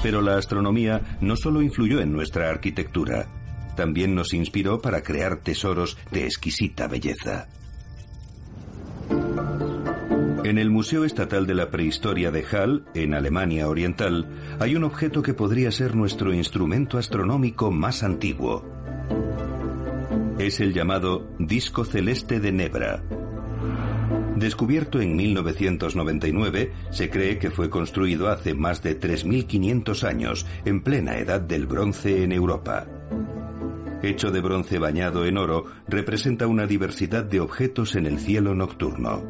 Pero 0.02 0.22
la 0.22 0.38
astronomía 0.38 1.18
no 1.22 1.36
solo 1.36 1.62
influyó 1.62 2.00
en 2.02 2.12
nuestra 2.12 2.50
arquitectura, 2.50 3.28
también 3.76 4.16
nos 4.16 4.34
inspiró 4.34 4.82
para 4.82 5.02
crear 5.02 5.38
tesoros 5.38 5.98
de 6.12 6.26
exquisita 6.26 6.88
belleza. 6.88 7.48
En 10.44 10.60
el 10.60 10.70
Museo 10.70 11.06
Estatal 11.06 11.48
de 11.48 11.56
la 11.56 11.72
Prehistoria 11.72 12.30
de 12.30 12.44
Hall, 12.44 12.86
en 12.94 13.16
Alemania 13.16 13.68
Oriental, 13.68 14.28
hay 14.60 14.76
un 14.76 14.84
objeto 14.84 15.24
que 15.24 15.34
podría 15.34 15.72
ser 15.72 15.96
nuestro 15.96 16.34
instrumento 16.34 17.00
astronómico 17.00 17.72
más 17.72 18.04
antiguo. 18.04 18.64
Es 20.38 20.60
el 20.60 20.74
llamado 20.74 21.28
Disco 21.40 21.84
Celeste 21.84 22.40
de 22.40 22.52
Nebra. 22.52 23.02
Descubierto 24.36 25.00
en 25.00 25.16
1999, 25.16 26.74
se 26.92 27.10
cree 27.10 27.40
que 27.40 27.52
fue 27.52 27.70
construido 27.70 28.28
hace 28.28 28.54
más 28.54 28.84
de 28.84 29.00
3.500 29.00 30.04
años, 30.04 30.46
en 30.66 30.82
plena 30.82 31.18
edad 31.18 31.40
del 31.40 31.68
bronce 31.68 32.24
en 32.24 32.34
Europa. 32.34 32.86
Hecho 34.04 34.32
de 34.32 34.42
bronce 34.42 34.78
bañado 34.78 35.26
en 35.26 35.38
oro, 35.38 35.66
representa 35.88 36.48
una 36.48 36.68
diversidad 36.68 37.24
de 37.24 37.40
objetos 37.40 37.96
en 37.96 38.08
el 38.08 38.20
cielo 38.20 38.54
nocturno. 38.54 39.24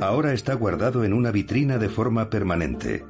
Ahora 0.00 0.32
está 0.32 0.54
guardado 0.54 1.02
en 1.02 1.12
una 1.12 1.32
vitrina 1.32 1.78
de 1.78 1.88
forma 1.88 2.30
permanente. 2.30 3.04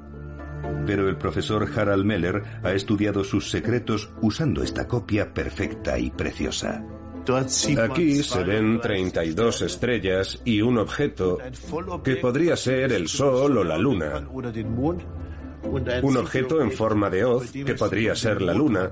Pero 0.86 1.10
el 1.10 1.18
profesor 1.18 1.68
Harald 1.76 2.06
Meller 2.06 2.42
ha 2.62 2.72
estudiado 2.72 3.22
sus 3.22 3.50
secretos 3.50 4.10
usando 4.22 4.62
esta 4.62 4.88
copia 4.88 5.34
perfecta 5.34 5.98
y 5.98 6.10
preciosa. 6.10 6.82
Aquí 7.28 8.22
se 8.22 8.44
ven 8.44 8.80
32 8.80 9.62
estrellas 9.62 10.40
y 10.44 10.60
un 10.62 10.78
objeto 10.78 11.38
que 12.02 12.16
podría 12.16 12.56
ser 12.56 12.92
el 12.92 13.08
Sol 13.08 13.58
o 13.58 13.64
la 13.64 13.76
Luna. 13.76 14.26
Un 16.02 16.16
objeto 16.16 16.62
en 16.62 16.70
forma 16.70 17.10
de 17.10 17.24
hoz 17.24 17.50
que 17.52 17.74
podría 17.74 18.14
ser 18.14 18.40
la 18.40 18.54
Luna. 18.54 18.90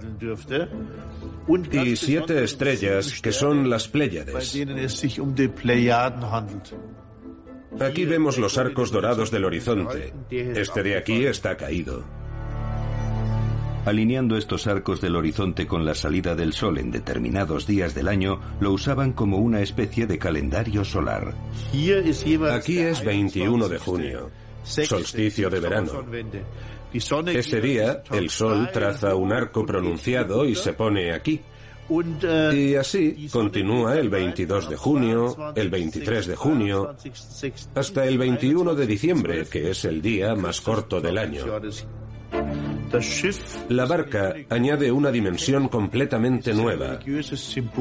Y 1.72 1.96
siete 1.96 2.42
estrellas 2.42 3.20
que 3.20 3.32
son 3.32 3.70
las 3.70 3.88
Pléyades. 3.88 4.56
Aquí 7.80 8.04
vemos 8.04 8.38
los 8.38 8.58
arcos 8.58 8.90
dorados 8.90 9.30
del 9.30 9.44
horizonte. 9.44 10.12
Este 10.30 10.82
de 10.82 10.96
aquí 10.96 11.24
está 11.26 11.56
caído. 11.56 12.04
Alineando 13.86 14.36
estos 14.36 14.66
arcos 14.66 15.00
del 15.00 15.14
horizonte 15.14 15.68
con 15.68 15.84
la 15.84 15.94
salida 15.94 16.34
del 16.34 16.52
sol 16.52 16.78
en 16.78 16.90
determinados 16.90 17.68
días 17.68 17.94
del 17.94 18.08
año, 18.08 18.40
lo 18.58 18.72
usaban 18.72 19.12
como 19.12 19.38
una 19.38 19.60
especie 19.60 20.08
de 20.08 20.18
calendario 20.18 20.84
solar. 20.84 21.32
Aquí 22.50 22.78
es 22.78 23.04
21 23.04 23.68
de 23.68 23.78
junio, 23.78 24.30
solsticio 24.64 25.48
de 25.50 25.60
verano. 25.60 26.04
Ese 26.92 27.60
día, 27.60 28.02
el 28.10 28.28
sol 28.28 28.70
traza 28.72 29.14
un 29.14 29.32
arco 29.32 29.64
pronunciado 29.64 30.44
y 30.44 30.56
se 30.56 30.72
pone 30.72 31.12
aquí. 31.12 31.40
Y 32.52 32.74
así 32.74 33.28
continúa 33.30 33.96
el 33.96 34.08
22 34.08 34.68
de 34.68 34.76
junio, 34.76 35.52
el 35.54 35.70
23 35.70 36.26
de 36.26 36.34
junio, 36.34 36.96
hasta 37.76 38.04
el 38.04 38.18
21 38.18 38.74
de 38.74 38.86
diciembre, 38.88 39.46
que 39.48 39.70
es 39.70 39.84
el 39.84 40.02
día 40.02 40.34
más 40.34 40.60
corto 40.60 41.00
del 41.00 41.18
año. 41.18 41.44
La 43.68 43.86
barca 43.86 44.34
añade 44.50 44.90
una 44.92 45.10
dimensión 45.10 45.68
completamente 45.68 46.52
nueva. 46.54 46.98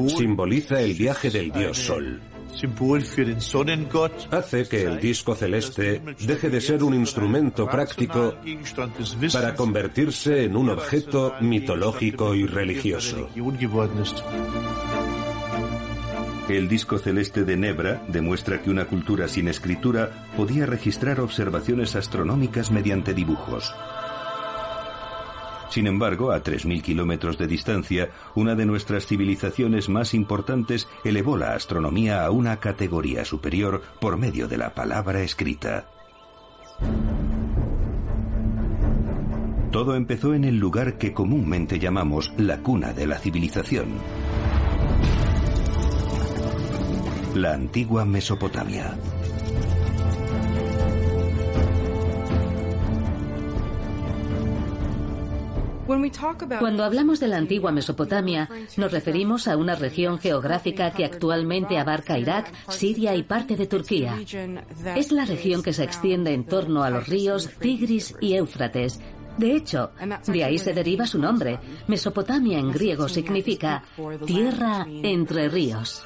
Simboliza 0.08 0.80
el 0.80 0.94
viaje 0.94 1.30
del 1.30 1.52
dios 1.52 1.78
Sol. 1.78 2.20
Hace 4.30 4.68
que 4.68 4.82
el 4.84 5.00
disco 5.00 5.34
celeste 5.34 6.00
deje 6.20 6.48
de 6.48 6.60
ser 6.60 6.82
un 6.82 6.94
instrumento 6.94 7.68
práctico 7.68 8.34
para 9.32 9.54
convertirse 9.54 10.44
en 10.44 10.56
un 10.56 10.70
objeto 10.70 11.34
mitológico 11.40 12.34
y 12.34 12.46
religioso. 12.46 13.28
El 16.48 16.68
disco 16.68 16.98
celeste 16.98 17.44
de 17.44 17.56
Nebra 17.56 18.02
demuestra 18.08 18.62
que 18.62 18.70
una 18.70 18.84
cultura 18.86 19.26
sin 19.26 19.48
escritura 19.48 20.28
podía 20.36 20.64
registrar 20.64 21.20
observaciones 21.20 21.96
astronómicas 21.96 22.70
mediante 22.70 23.14
dibujos. 23.14 23.74
Sin 25.70 25.86
embargo, 25.86 26.32
a 26.32 26.42
3.000 26.42 26.82
kilómetros 26.82 27.38
de 27.38 27.46
distancia, 27.46 28.10
una 28.34 28.54
de 28.54 28.66
nuestras 28.66 29.06
civilizaciones 29.06 29.88
más 29.88 30.14
importantes 30.14 30.88
elevó 31.04 31.36
la 31.36 31.54
astronomía 31.54 32.24
a 32.24 32.30
una 32.30 32.58
categoría 32.58 33.24
superior 33.24 33.82
por 34.00 34.16
medio 34.16 34.48
de 34.48 34.58
la 34.58 34.74
palabra 34.74 35.22
escrita. 35.22 35.88
Todo 39.70 39.94
empezó 39.94 40.32
en 40.32 40.44
el 40.44 40.56
lugar 40.56 40.96
que 40.96 41.12
comúnmente 41.12 41.78
llamamos 41.78 42.32
la 42.38 42.62
cuna 42.62 42.92
de 42.92 43.06
la 43.06 43.18
civilización. 43.18 43.88
La 47.34 47.52
antigua 47.52 48.06
Mesopotamia. 48.06 48.96
Cuando 55.86 56.84
hablamos 56.84 57.20
de 57.20 57.28
la 57.28 57.36
antigua 57.36 57.72
Mesopotamia, 57.72 58.48
nos 58.76 58.92
referimos 58.92 59.48
a 59.48 59.56
una 59.56 59.74
región 59.74 60.18
geográfica 60.18 60.90
que 60.90 61.04
actualmente 61.04 61.78
abarca 61.78 62.18
Irak, 62.18 62.52
Siria 62.68 63.14
y 63.14 63.22
parte 63.22 63.56
de 63.56 63.66
Turquía. 63.66 64.16
Es 64.96 65.12
la 65.12 65.24
región 65.24 65.62
que 65.62 65.72
se 65.72 65.84
extiende 65.84 66.32
en 66.32 66.44
torno 66.44 66.82
a 66.82 66.90
los 66.90 67.06
ríos 67.06 67.50
Tigris 67.60 68.14
y 68.20 68.34
Éufrates, 68.34 69.00
de 69.36 69.54
hecho, 69.54 69.90
de 70.26 70.44
ahí 70.44 70.58
se 70.58 70.72
deriva 70.72 71.06
su 71.06 71.18
nombre. 71.18 71.58
Mesopotamia 71.88 72.58
en 72.58 72.72
griego 72.72 73.08
significa 73.08 73.84
tierra 74.24 74.86
entre 74.88 75.48
ríos. 75.48 76.04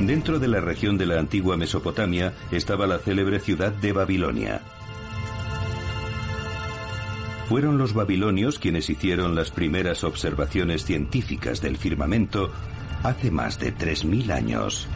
Dentro 0.00 0.38
de 0.38 0.46
la 0.46 0.60
región 0.60 0.96
de 0.96 1.06
la 1.06 1.18
antigua 1.18 1.56
Mesopotamia 1.56 2.32
estaba 2.52 2.86
la 2.86 2.98
célebre 2.98 3.40
ciudad 3.40 3.72
de 3.72 3.92
Babilonia. 3.92 4.62
Fueron 7.48 7.78
los 7.78 7.94
babilonios 7.94 8.58
quienes 8.58 8.90
hicieron 8.90 9.36
las 9.36 9.52
primeras 9.52 10.02
observaciones 10.02 10.84
científicas 10.84 11.60
del 11.60 11.76
firmamento 11.76 12.50
hace 13.04 13.30
más 13.30 13.60
de 13.60 13.72
3.000 13.72 14.32
años. 14.32 14.88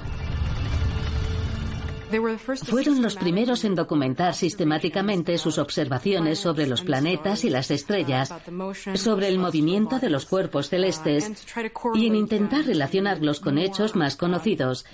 Fueron 2.65 3.03
los 3.03 3.15
primeros 3.15 3.65
en 3.65 3.77
documentar 3.77 4.35
sistemáticamente 4.35 5.39
sus 5.39 5.59
observaciones 5.59 6.41
sobre 6.41 6.67
los 6.67 6.83
planetas 6.83 7.45
y 7.45 7.51
las 7.51 7.71
estrellas, 7.71 8.35
sobre 8.95 9.29
el 9.29 9.39
movimiento 9.39 10.01
de 10.01 10.11
los 10.11 10.27
cuerpos 10.27 10.71
celestes 10.71 11.31
y 11.95 12.09
en 12.09 12.17
intentar 12.17 12.65
relacionarlos 12.65 13.39
con 13.39 13.59
hechos 13.59 13.95
más 13.95 14.17
conocidos 14.17 14.85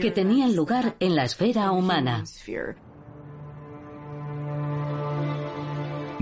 que 0.00 0.10
tenían 0.10 0.56
lugar 0.56 0.96
en 0.98 1.14
la 1.14 1.24
esfera 1.24 1.72
humana. 1.72 2.24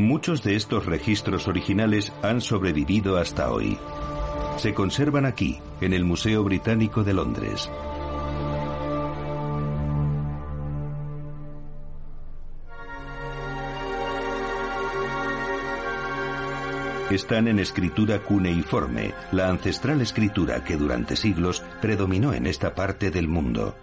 Muchos 0.01 0.43
de 0.43 0.57
estos 0.57 0.87
registros 0.87 1.47
originales 1.47 2.11
han 2.23 2.41
sobrevivido 2.41 3.19
hasta 3.19 3.53
hoy. 3.53 3.77
Se 4.57 4.73
conservan 4.73 5.27
aquí, 5.27 5.61
en 5.83 5.93
el 5.93 6.07
Museo 6.07 6.43
Británico 6.43 7.05
de 7.05 7.13
Londres. 7.13 7.71
Están 17.11 17.47
en 17.49 17.59
escritura 17.59 18.21
cuneiforme, 18.21 19.13
la 19.33 19.49
ancestral 19.49 20.01
escritura 20.01 20.65
que 20.65 20.79
durante 20.79 21.15
siglos 21.15 21.63
predominó 21.83 22.33
en 22.33 22.47
esta 22.47 22.75
parte 22.75 23.11
del 23.11 23.29
mundo. 23.29 23.77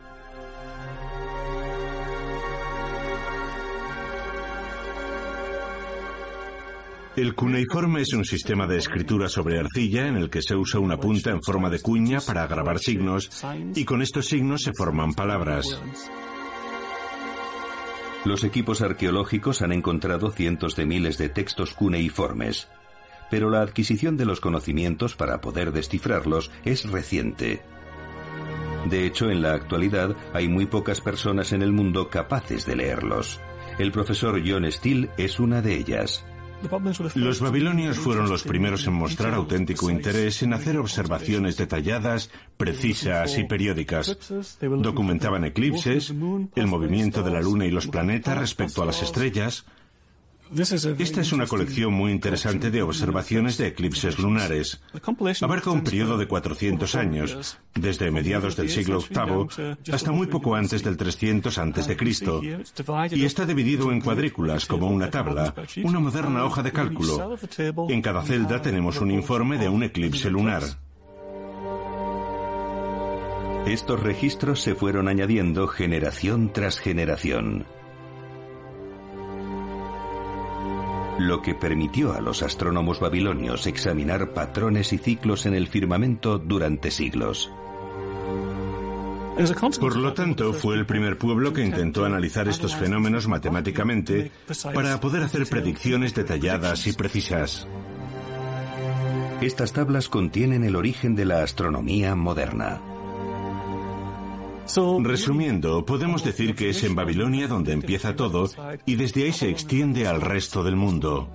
El 7.17 7.33
cuneiforme 7.33 8.01
es 8.01 8.13
un 8.13 8.23
sistema 8.25 8.67
de 8.67 8.77
escritura 8.77 9.27
sobre 9.27 9.57
arcilla 9.57 10.07
en 10.07 10.17
el 10.17 10.29
que 10.29 10.43
se 10.43 10.55
usa 10.55 10.79
una 10.79 10.99
punta 10.99 11.31
en 11.31 11.41
forma 11.41 11.71
de 11.71 11.79
cuña 11.79 12.19
para 12.21 12.45
grabar 12.45 12.77
signos 12.77 13.31
y 13.73 13.85
con 13.85 14.03
estos 14.03 14.27
signos 14.27 14.61
se 14.61 14.71
forman 14.71 15.15
palabras. 15.15 15.81
Los 18.23 18.43
equipos 18.43 18.83
arqueológicos 18.83 19.63
han 19.63 19.71
encontrado 19.71 20.29
cientos 20.29 20.75
de 20.75 20.85
miles 20.85 21.17
de 21.17 21.29
textos 21.29 21.73
cuneiformes, 21.73 22.67
pero 23.31 23.49
la 23.49 23.61
adquisición 23.61 24.15
de 24.15 24.25
los 24.25 24.39
conocimientos 24.39 25.15
para 25.15 25.41
poder 25.41 25.71
descifrarlos 25.71 26.51
es 26.65 26.87
reciente. 26.87 27.63
De 28.91 29.07
hecho, 29.07 29.31
en 29.31 29.41
la 29.41 29.55
actualidad 29.55 30.15
hay 30.35 30.47
muy 30.47 30.67
pocas 30.67 31.01
personas 31.01 31.51
en 31.51 31.63
el 31.63 31.71
mundo 31.71 32.11
capaces 32.11 32.67
de 32.67 32.75
leerlos. 32.75 33.39
El 33.79 33.91
profesor 33.91 34.39
John 34.45 34.71
Steele 34.71 35.09
es 35.17 35.39
una 35.39 35.63
de 35.63 35.77
ellas. 35.77 36.23
Los 37.15 37.39
babilonios 37.39 37.97
fueron 37.97 38.29
los 38.29 38.43
primeros 38.43 38.87
en 38.87 38.93
mostrar 38.93 39.33
auténtico 39.33 39.89
interés 39.89 40.41
en 40.41 40.53
hacer 40.53 40.77
observaciones 40.77 41.55
detalladas, 41.55 42.31
precisas 42.57 43.37
y 43.37 43.43
periódicas. 43.43 44.17
Documentaban 44.59 45.45
eclipses, 45.45 46.09
el 46.55 46.67
movimiento 46.67 47.21
de 47.21 47.31
la 47.31 47.41
luna 47.41 47.65
y 47.65 47.71
los 47.71 47.87
planetas 47.87 48.37
respecto 48.37 48.81
a 48.81 48.85
las 48.85 49.01
estrellas, 49.03 49.65
esta 50.55 51.21
es 51.21 51.31
una 51.31 51.47
colección 51.47 51.93
muy 51.93 52.11
interesante 52.11 52.71
de 52.71 52.81
observaciones 52.81 53.57
de 53.57 53.67
eclipses 53.67 54.19
lunares. 54.19 54.81
Abarca 55.41 55.71
un 55.71 55.83
periodo 55.83 56.17
de 56.17 56.27
400 56.27 56.95
años, 56.95 57.57
desde 57.75 58.11
mediados 58.11 58.55
del 58.55 58.69
siglo 58.69 58.99
VIII 58.99 59.77
hasta 59.91 60.11
muy 60.11 60.27
poco 60.27 60.55
antes 60.55 60.83
del 60.83 60.97
300 60.97 61.57
a.C., 61.57 61.97
y 63.11 63.25
está 63.25 63.45
dividido 63.45 63.91
en 63.91 64.01
cuadrículas 64.01 64.65
como 64.65 64.87
una 64.87 65.09
tabla, 65.09 65.53
una 65.83 65.99
moderna 65.99 66.45
hoja 66.45 66.63
de 66.63 66.71
cálculo. 66.71 67.37
En 67.89 68.01
cada 68.01 68.23
celda 68.23 68.61
tenemos 68.61 69.01
un 69.01 69.11
informe 69.11 69.57
de 69.57 69.69
un 69.69 69.83
eclipse 69.83 70.29
lunar. 70.29 70.63
Estos 73.67 73.99
registros 73.99 74.61
se 74.61 74.75
fueron 74.75 75.09
añadiendo 75.09 75.67
generación 75.67 76.53
tras 76.53 76.79
generación. 76.79 77.65
Lo 81.19 81.41
que 81.41 81.55
permitió 81.55 82.13
a 82.13 82.21
los 82.21 82.43
astrónomos 82.43 82.99
babilonios 82.99 83.67
examinar 83.67 84.33
patrones 84.33 84.93
y 84.93 84.97
ciclos 84.97 85.45
en 85.45 85.55
el 85.55 85.67
firmamento 85.67 86.37
durante 86.37 86.91
siglos. 86.91 87.51
Por 89.79 89.97
lo 89.97 90.13
tanto, 90.13 90.51
fue 90.53 90.75
el 90.75 90.87
primer 90.87 91.17
pueblo 91.17 91.53
que 91.53 91.63
intentó 91.63 92.05
analizar 92.05 92.47
estos 92.47 92.75
fenómenos 92.75 93.27
matemáticamente 93.27 94.31
para 94.73 94.99
poder 94.99 95.23
hacer 95.23 95.45
predicciones 95.45 96.15
detalladas 96.15 96.87
y 96.87 96.93
precisas. 96.93 97.67
Estas 99.39 99.73
tablas 99.73 100.09
contienen 100.09 100.63
el 100.63 100.75
origen 100.75 101.15
de 101.15 101.25
la 101.25 101.43
astronomía 101.43 102.15
moderna. 102.15 102.81
Resumiendo, 104.99 105.85
podemos 105.85 106.23
decir 106.23 106.55
que 106.55 106.69
es 106.69 106.83
en 106.83 106.95
Babilonia 106.95 107.47
donde 107.47 107.71
empieza 107.71 108.15
todo 108.15 108.49
y 108.85 108.95
desde 108.95 109.23
ahí 109.23 109.31
se 109.31 109.49
extiende 109.49 110.07
al 110.07 110.21
resto 110.21 110.63
del 110.63 110.75
mundo. 110.75 111.29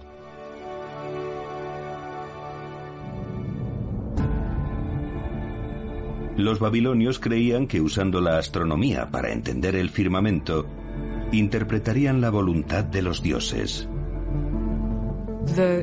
Los 6.36 6.58
babilonios 6.58 7.18
creían 7.18 7.66
que 7.66 7.80
usando 7.80 8.20
la 8.20 8.38
astronomía 8.38 9.10
para 9.10 9.32
entender 9.32 9.76
el 9.76 9.90
firmamento, 9.90 10.66
interpretarían 11.30 12.20
la 12.20 12.30
voluntad 12.30 12.84
de 12.84 13.02
los 13.02 13.22
dioses. 13.22 13.88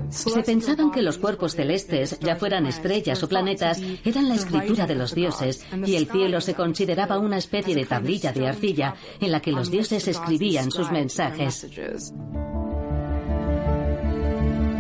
Se 0.10 0.44
pensaban 0.44 0.92
que 0.92 1.02
los 1.02 1.18
cuerpos 1.18 1.56
celestes, 1.56 2.20
ya 2.20 2.36
fueran 2.36 2.66
estrellas 2.66 3.22
o 3.24 3.30
planetas, 3.30 3.82
eran 4.04 4.30
la 4.30 4.36
escritura 4.36 4.88
de 4.88 4.96
los 4.96 5.14
dioses 5.14 5.66
y 5.86 5.96
el 5.96 6.08
cielo 6.08 6.42
se 6.42 6.56
consideraba 6.56 7.20
una 7.20 7.38
especie 7.38 7.76
de 7.76 7.86
tablilla 7.86 8.32
de 8.32 8.48
arcilla 8.48 8.96
en 9.20 9.32
la 9.32 9.42
que 9.42 9.52
los 9.52 9.70
dioses 9.70 10.08
escribían 10.08 10.72
sus 10.72 10.92
mensajes. 10.92 11.68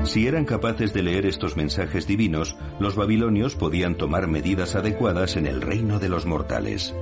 Si 0.05 0.25
eran 0.25 0.45
capaces 0.45 0.93
de 0.93 1.03
leer 1.03 1.25
estos 1.25 1.55
mensajes 1.55 2.07
divinos, 2.07 2.55
los 2.79 2.95
babilonios 2.95 3.55
podían 3.55 3.95
tomar 3.95 4.27
medidas 4.27 4.75
adecuadas 4.75 5.35
en 5.35 5.45
el 5.45 5.61
reino 5.61 5.99
de 5.99 6.09
los 6.09 6.25
mortales. 6.25 6.95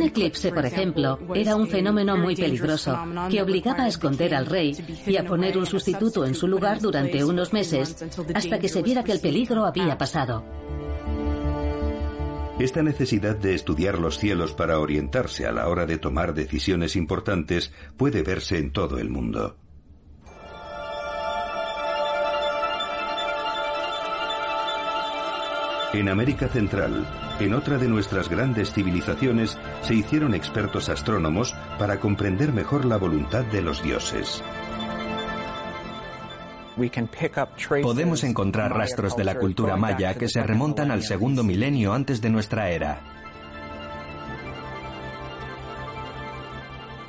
Un 0.00 0.06
eclipse, 0.06 0.50
por 0.50 0.64
ejemplo, 0.64 1.18
era 1.34 1.56
un 1.56 1.68
fenómeno 1.68 2.16
muy 2.16 2.34
peligroso 2.34 2.98
que 3.30 3.42
obligaba 3.42 3.84
a 3.84 3.88
esconder 3.88 4.34
al 4.34 4.46
rey 4.46 4.74
y 5.06 5.16
a 5.18 5.24
poner 5.26 5.58
un 5.58 5.66
sustituto 5.66 6.24
en 6.24 6.34
su 6.34 6.48
lugar 6.48 6.80
durante 6.80 7.22
unos 7.22 7.52
meses 7.52 8.02
hasta 8.34 8.58
que 8.58 8.70
se 8.70 8.82
viera 8.82 9.04
que 9.04 9.12
el 9.12 9.20
peligro 9.20 9.66
había 9.66 9.98
pasado. 9.98 10.42
Esta 12.58 12.82
necesidad 12.82 13.36
de 13.36 13.54
estudiar 13.54 13.98
los 13.98 14.18
cielos 14.18 14.54
para 14.54 14.78
orientarse 14.78 15.46
a 15.46 15.52
la 15.52 15.68
hora 15.68 15.84
de 15.84 15.98
tomar 15.98 16.32
decisiones 16.32 16.96
importantes 16.96 17.70
puede 17.98 18.22
verse 18.22 18.56
en 18.56 18.72
todo 18.72 18.98
el 18.98 19.10
mundo. 19.10 19.56
En 25.92 26.08
América 26.08 26.46
Central, 26.46 27.04
en 27.40 27.52
otra 27.52 27.76
de 27.76 27.88
nuestras 27.88 28.28
grandes 28.28 28.72
civilizaciones, 28.72 29.58
se 29.82 29.94
hicieron 29.94 30.34
expertos 30.34 30.88
astrónomos 30.88 31.52
para 31.80 31.98
comprender 31.98 32.52
mejor 32.52 32.84
la 32.84 32.96
voluntad 32.96 33.44
de 33.46 33.60
los 33.60 33.82
dioses. 33.82 34.40
Podemos 37.82 38.22
encontrar 38.22 38.72
rastros 38.72 39.16
de 39.16 39.24
la 39.24 39.34
cultura 39.34 39.76
maya 39.76 40.14
que 40.14 40.28
se 40.28 40.44
remontan 40.44 40.92
al 40.92 41.02
segundo 41.02 41.42
milenio 41.42 41.92
antes 41.92 42.20
de 42.20 42.30
nuestra 42.30 42.70
era. 42.70 43.00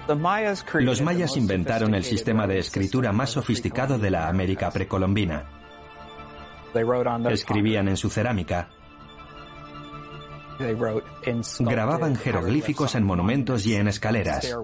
Los 0.08 1.02
mayas 1.02 1.38
inventaron 1.38 1.94
el 1.94 2.04
sistema 2.04 2.48
de 2.48 2.58
escritura 2.58 3.12
más 3.12 3.30
sofisticado 3.30 4.00
de 4.00 4.10
la 4.10 4.28
América 4.28 4.72
precolombina. 4.72 5.61
Escribían 7.32 7.88
en 7.88 7.98
su 7.98 8.10
cerámica. 8.10 8.70
Grababan 11.60 12.16
jeroglíficos 12.16 12.96
en 12.96 13.04
monumentos 13.04 13.66
y 13.66 13.76
en 13.76 13.88
escaleras. 13.88 14.56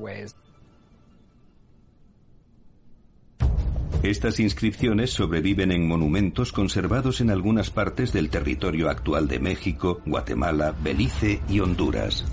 Estas 4.04 4.40
inscripciones 4.40 5.12
sobreviven 5.12 5.72
en 5.72 5.88
monumentos 5.88 6.54
conservados 6.54 7.20
en 7.20 7.32
algunas 7.32 7.72
partes 7.72 8.14
del 8.14 8.30
territorio 8.30 8.90
actual 8.90 9.28
de 9.28 9.40
México, 9.40 10.02
Guatemala, 10.06 10.76
Belice 10.82 11.42
y 11.50 11.60
Honduras. 11.60 12.24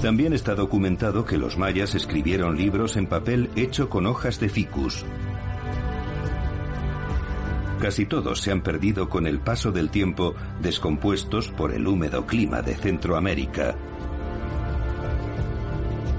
También 0.00 0.32
está 0.32 0.54
documentado 0.54 1.24
que 1.24 1.36
los 1.36 1.58
mayas 1.58 1.96
escribieron 1.96 2.56
libros 2.56 2.96
en 2.96 3.08
papel 3.08 3.50
hecho 3.56 3.90
con 3.90 4.06
hojas 4.06 4.38
de 4.38 4.48
ficus, 4.48 5.04
Casi 7.80 8.06
todos 8.06 8.40
se 8.40 8.52
han 8.52 8.62
perdido 8.62 9.08
con 9.08 9.26
el 9.26 9.40
paso 9.40 9.70
del 9.70 9.90
tiempo, 9.90 10.34
descompuestos 10.60 11.48
por 11.48 11.72
el 11.72 11.86
húmedo 11.86 12.26
clima 12.26 12.62
de 12.62 12.74
Centroamérica 12.74 13.76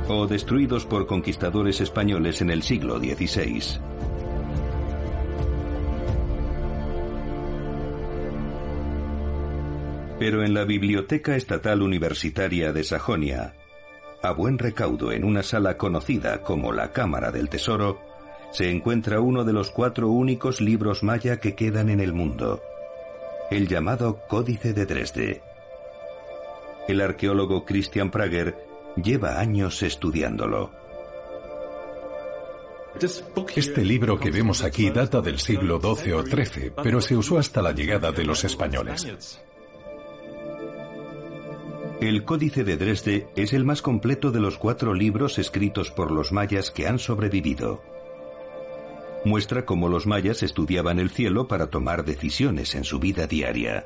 o 0.10 0.28
destruidos 0.28 0.86
por 0.86 1.06
conquistadores 1.06 1.82
españoles 1.82 2.41
en 2.41 2.50
el 2.50 2.63
siglo 2.63 2.98
XVI. 2.98 3.80
Pero 10.20 10.43
en 10.43 10.54
la 10.54 10.63
Biblioteca 10.63 11.36
Estatal 11.36 11.82
Universitaria 11.82 12.72
de 12.72 12.84
Sajonia, 12.84 13.54
a 14.23 14.31
buen 14.31 14.58
recaudo 14.58 15.12
en 15.12 15.23
una 15.23 15.44
sala 15.44 15.77
conocida 15.77 16.42
como 16.42 16.71
la 16.71 16.92
Cámara 16.92 17.31
del 17.31 17.50
Tesoro, 17.50 18.06
se 18.52 18.69
encuentra 18.69 19.19
uno 19.19 19.43
de 19.43 19.54
los 19.54 19.71
cuatro 19.71 20.10
únicos 20.10 20.62
libros 20.62 21.04
maya 21.04 21.39
que 21.39 21.56
quedan 21.56 21.89
en 21.89 22.00
el 22.00 22.13
mundo, 22.13 22.62
el 23.52 23.67
llamado 23.67 24.19
Códice 24.27 24.73
de 24.73 24.85
Dresde. 24.85 25.41
El 26.87 27.02
arqueólogo 27.02 27.65
Christian 27.65 28.12
Prager 28.12 28.56
lleva 28.95 29.39
años 29.39 29.83
estudiándolo. 29.83 30.71
Este 33.56 33.85
libro 33.85 34.19
que 34.19 34.31
vemos 34.31 34.63
aquí 34.63 34.89
data 34.89 35.21
del 35.21 35.37
siglo 35.37 35.79
XII 35.79 36.13
o 36.13 36.23
XIII, 36.23 36.71
pero 36.81 37.00
se 37.00 37.15
usó 37.15 37.37
hasta 37.37 37.62
la 37.62 37.71
llegada 37.71 38.12
de 38.12 38.23
los 38.23 38.43
españoles. 38.43 39.39
El 42.02 42.23
Códice 42.23 42.63
de 42.63 42.77
Dresde 42.77 43.27
es 43.35 43.54
el 43.54 43.65
más 43.65 43.81
completo 43.81 44.31
de 44.31 44.39
los 44.39 44.58
cuatro 44.58 44.93
libros 44.93 45.37
escritos 45.37 45.91
por 45.91 46.12
los 46.12 46.31
mayas 46.31 46.71
que 46.71 46.87
han 46.87 46.98
sobrevivido 46.98 47.81
muestra 49.28 49.65
cómo 49.65 49.90
los 49.90 50.08
mayas 50.08 50.42
estudiaban 50.44 51.00
el 51.00 51.10
cielo 51.10 51.48
para 51.48 51.69
tomar 51.69 52.06
decisiones 52.06 52.73
en 52.75 52.84
su 52.84 53.00
vida 53.00 53.28
diaria. 53.28 53.86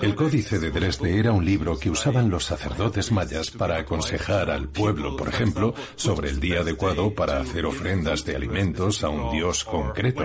El 0.00 0.14
Códice 0.14 0.60
de 0.60 0.70
Dresde 0.70 1.18
era 1.18 1.32
un 1.32 1.44
libro 1.44 1.76
que 1.76 1.90
usaban 1.90 2.30
los 2.30 2.44
sacerdotes 2.44 3.10
mayas 3.10 3.50
para 3.50 3.78
aconsejar 3.78 4.48
al 4.48 4.68
pueblo, 4.68 5.16
por 5.16 5.28
ejemplo, 5.28 5.74
sobre 5.96 6.30
el 6.30 6.38
día 6.38 6.60
adecuado 6.60 7.12
para 7.12 7.40
hacer 7.40 7.66
ofrendas 7.66 8.24
de 8.24 8.36
alimentos 8.36 9.02
a 9.02 9.08
un 9.08 9.32
dios 9.32 9.64
concreto, 9.64 10.24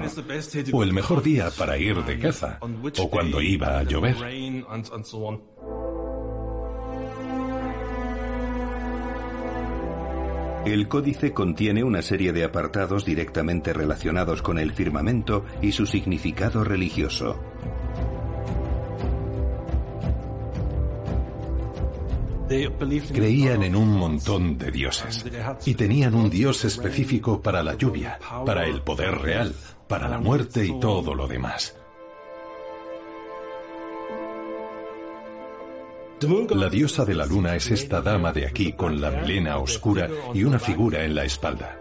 o 0.72 0.84
el 0.84 0.94
mejor 0.94 1.24
día 1.24 1.50
para 1.58 1.78
ir 1.78 2.04
de 2.04 2.20
caza, 2.20 2.60
o 3.00 3.10
cuando 3.10 3.42
iba 3.42 3.80
a 3.80 3.84
llover. 3.84 4.16
El 10.66 10.88
códice 10.88 11.32
contiene 11.32 11.84
una 11.84 12.02
serie 12.02 12.34
de 12.34 12.44
apartados 12.44 13.06
directamente 13.06 13.72
relacionados 13.72 14.42
con 14.42 14.58
el 14.58 14.72
firmamento 14.72 15.46
y 15.62 15.72
su 15.72 15.86
significado 15.86 16.64
religioso. 16.64 17.40
Creían 23.14 23.64
en 23.64 23.76
un 23.76 23.92
montón 23.92 24.58
de 24.58 24.72
dioses 24.72 25.26
y 25.66 25.76
tenían 25.76 26.16
un 26.16 26.32
dios 26.32 26.66
específico 26.66 27.42
para 27.42 27.62
la 27.62 27.76
lluvia, 27.76 28.20
para 28.46 28.66
el 28.66 28.82
poder 28.82 29.20
real, 29.20 29.54
para 29.88 30.10
la 30.10 30.20
muerte 30.20 30.66
y 30.66 30.80
todo 30.80 31.14
lo 31.14 31.28
demás. 31.28 31.76
La 36.28 36.70
diosa 36.70 37.06
de 37.06 37.14
la 37.14 37.26
luna 37.26 37.56
es 37.56 37.70
esta 37.70 38.02
dama 38.02 38.34
de 38.34 38.48
aquí 38.48 38.74
con 38.74 39.00
la 39.00 39.12
melena 39.12 39.60
oscura 39.60 40.10
y 40.34 40.44
una 40.44 40.58
figura 40.58 41.04
en 41.04 41.14
la 41.14 41.24
espalda. 41.24 41.80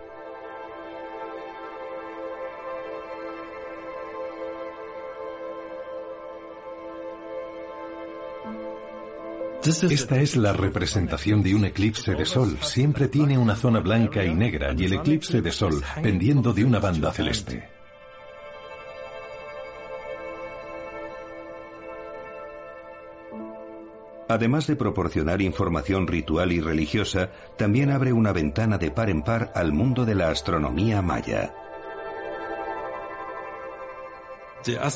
Esta 9.65 10.21
es 10.21 10.37
la 10.37 10.53
representación 10.53 11.43
de 11.43 11.55
un 11.55 11.65
eclipse 11.65 12.15
de 12.15 12.27
sol. 12.27 12.59
Siempre 12.61 13.09
tiene 13.09 13.39
una 13.39 13.57
zona 13.57 13.81
blanca 13.81 14.23
y 14.23 14.35
negra 14.35 14.75
y 14.77 14.85
el 14.85 14.93
eclipse 14.93 15.41
de 15.41 15.53
sol 15.53 15.83
pendiendo 16.03 16.53
de 16.53 16.65
una 16.65 16.81
banda 16.81 17.11
celeste. 17.13 17.74
Además 24.29 24.67
de 24.67 24.77
proporcionar 24.77 25.43
información 25.43 26.07
ritual 26.07 26.53
y 26.53 26.61
religiosa, 26.61 27.31
también 27.59 27.91
abre 27.91 28.13
una 28.13 28.33
ventana 28.33 28.79
de 28.79 28.91
par 28.91 29.11
en 29.11 29.23
par 29.23 29.53
al 29.55 29.73
mundo 29.73 30.05
de 30.07 30.15
la 30.15 30.31
astronomía 30.31 31.03
maya. 31.03 31.55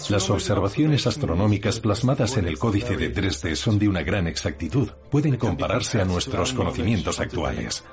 Las 0.09 0.31
observaciones 0.31 1.07
astronómicas 1.07 1.79
plasmadas 1.81 2.39
en 2.39 2.47
el 2.47 2.59
Códice 2.59 2.97
de 2.97 3.11
Dresde 3.11 3.55
son 3.55 3.79
de 3.79 3.87
una 3.87 4.03
gran 4.03 4.27
exactitud. 4.27 4.89
Pueden 5.11 5.37
compararse 5.37 6.01
a 6.01 6.07
nuestros 6.07 6.55
conocimientos 6.55 7.21
actuales. 7.21 7.85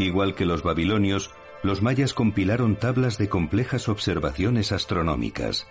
Igual 0.00 0.34
que 0.34 0.44
los 0.44 0.64
babilonios, 0.64 1.30
los 1.62 1.82
mayas 1.82 2.14
compilaron 2.14 2.74
tablas 2.74 3.16
de 3.16 3.28
complejas 3.28 3.88
observaciones 3.88 4.72
astronómicas. 4.72 5.68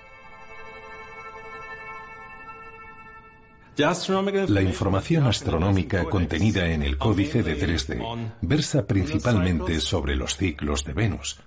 La 3.75 4.61
información 4.61 5.25
astronómica 5.25 6.03
contenida 6.05 6.67
en 6.67 6.83
el 6.83 6.97
Códice 6.97 7.41
de 7.41 7.55
Dresde 7.55 8.03
versa 8.41 8.85
principalmente 8.85 9.79
sobre 9.79 10.15
los 10.15 10.37
ciclos 10.37 10.83
de 10.85 10.93
Venus 10.93 11.41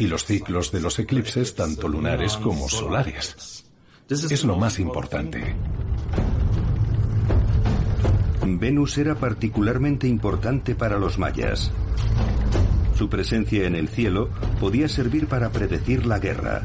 y 0.00 0.06
los 0.06 0.24
ciclos 0.24 0.72
de 0.72 0.80
los 0.80 0.98
eclipses 0.98 1.54
tanto 1.54 1.88
lunares 1.88 2.36
como 2.36 2.68
solares. 2.68 3.64
Es 4.08 4.44
lo 4.44 4.56
más 4.56 4.80
importante. 4.80 5.54
Venus 8.44 8.98
era 8.98 9.14
particularmente 9.14 10.08
importante 10.08 10.74
para 10.74 10.98
los 10.98 11.16
mayas. 11.16 11.70
Su 12.96 13.08
presencia 13.08 13.66
en 13.66 13.76
el 13.76 13.88
cielo 13.88 14.30
podía 14.58 14.88
servir 14.88 15.28
para 15.28 15.50
predecir 15.50 16.06
la 16.06 16.18
guerra. 16.18 16.62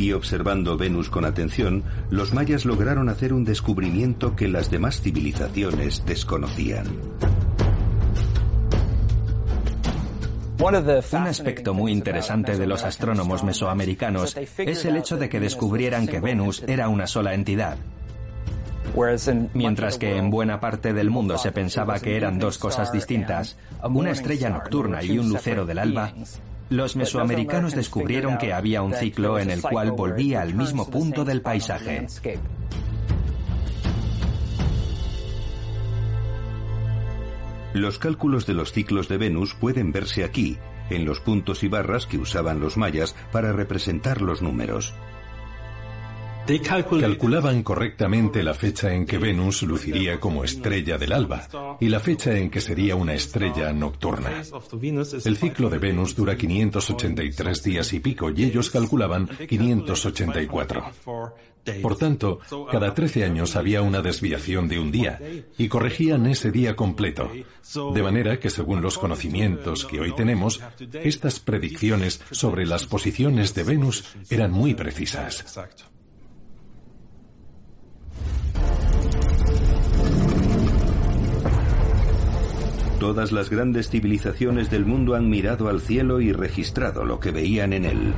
Y 0.00 0.14
observando 0.14 0.78
Venus 0.78 1.10
con 1.10 1.26
atención, 1.26 1.84
los 2.08 2.32
mayas 2.32 2.64
lograron 2.64 3.10
hacer 3.10 3.34
un 3.34 3.44
descubrimiento 3.44 4.34
que 4.34 4.48
las 4.48 4.70
demás 4.70 5.02
civilizaciones 5.02 6.06
desconocían. 6.06 6.86
Un 10.58 11.26
aspecto 11.26 11.74
muy 11.74 11.92
interesante 11.92 12.56
de 12.56 12.66
los 12.66 12.82
astrónomos 12.82 13.44
mesoamericanos 13.44 14.34
es 14.56 14.84
el 14.86 14.96
hecho 14.96 15.18
de 15.18 15.28
que 15.28 15.38
descubrieran 15.38 16.06
que 16.06 16.20
Venus 16.20 16.64
era 16.66 16.88
una 16.88 17.06
sola 17.06 17.34
entidad. 17.34 17.76
Mientras 19.52 19.98
que 19.98 20.16
en 20.16 20.30
buena 20.30 20.60
parte 20.60 20.94
del 20.94 21.10
mundo 21.10 21.36
se 21.36 21.52
pensaba 21.52 21.98
que 21.98 22.16
eran 22.16 22.38
dos 22.38 22.56
cosas 22.56 22.90
distintas, 22.90 23.58
una 23.82 24.12
estrella 24.12 24.48
nocturna 24.48 25.02
y 25.02 25.18
un 25.18 25.28
lucero 25.28 25.66
del 25.66 25.78
alba, 25.78 26.14
los 26.70 26.94
mesoamericanos 26.94 27.74
descubrieron 27.74 28.38
que 28.38 28.52
había 28.52 28.82
un 28.82 28.94
ciclo 28.94 29.38
en 29.38 29.50
el 29.50 29.60
cual 29.60 29.90
volvía 29.90 30.40
al 30.40 30.54
mismo 30.54 30.88
punto 30.88 31.24
del 31.24 31.42
paisaje. 31.42 32.06
Los 37.74 37.98
cálculos 37.98 38.46
de 38.46 38.54
los 38.54 38.72
ciclos 38.72 39.08
de 39.08 39.18
Venus 39.18 39.54
pueden 39.54 39.92
verse 39.92 40.24
aquí, 40.24 40.58
en 40.90 41.04
los 41.04 41.20
puntos 41.20 41.62
y 41.62 41.68
barras 41.68 42.06
que 42.06 42.18
usaban 42.18 42.60
los 42.60 42.76
mayas 42.76 43.14
para 43.32 43.52
representar 43.52 44.22
los 44.22 44.40
números. 44.40 44.94
Calculaban 46.46 47.62
correctamente 47.62 48.42
la 48.42 48.54
fecha 48.54 48.92
en 48.92 49.06
que 49.06 49.18
Venus 49.18 49.62
luciría 49.62 50.18
como 50.18 50.42
estrella 50.42 50.98
del 50.98 51.12
alba 51.12 51.76
y 51.80 51.88
la 51.88 52.00
fecha 52.00 52.36
en 52.36 52.50
que 52.50 52.60
sería 52.60 52.96
una 52.96 53.14
estrella 53.14 53.72
nocturna. 53.72 54.42
El 55.24 55.36
ciclo 55.36 55.70
de 55.70 55.78
Venus 55.78 56.16
dura 56.16 56.36
583 56.36 57.62
días 57.62 57.92
y 57.92 58.00
pico 58.00 58.30
y 58.30 58.44
ellos 58.44 58.70
calculaban 58.70 59.28
584. 59.48 60.92
Por 61.82 61.96
tanto, 61.96 62.40
cada 62.70 62.94
13 62.94 63.24
años 63.24 63.54
había 63.54 63.82
una 63.82 64.00
desviación 64.00 64.66
de 64.68 64.78
un 64.78 64.90
día 64.90 65.20
y 65.58 65.68
corregían 65.68 66.26
ese 66.26 66.50
día 66.50 66.74
completo. 66.74 67.30
De 67.94 68.02
manera 68.02 68.40
que 68.40 68.50
según 68.50 68.80
los 68.82 68.98
conocimientos 68.98 69.84
que 69.84 70.00
hoy 70.00 70.14
tenemos, 70.14 70.60
estas 71.04 71.38
predicciones 71.38 72.20
sobre 72.30 72.66
las 72.66 72.86
posiciones 72.86 73.54
de 73.54 73.64
Venus 73.64 74.04
eran 74.30 74.52
muy 74.52 74.74
precisas. 74.74 75.44
Todas 83.00 83.32
las 83.32 83.48
grandes 83.48 83.88
civilizaciones 83.88 84.70
del 84.70 84.84
mundo 84.84 85.14
han 85.14 85.30
mirado 85.30 85.70
al 85.70 85.80
cielo 85.80 86.20
y 86.20 86.32
registrado 86.32 87.06
lo 87.06 87.18
que 87.18 87.30
veían 87.30 87.72
en 87.72 87.86
él. 87.86 88.12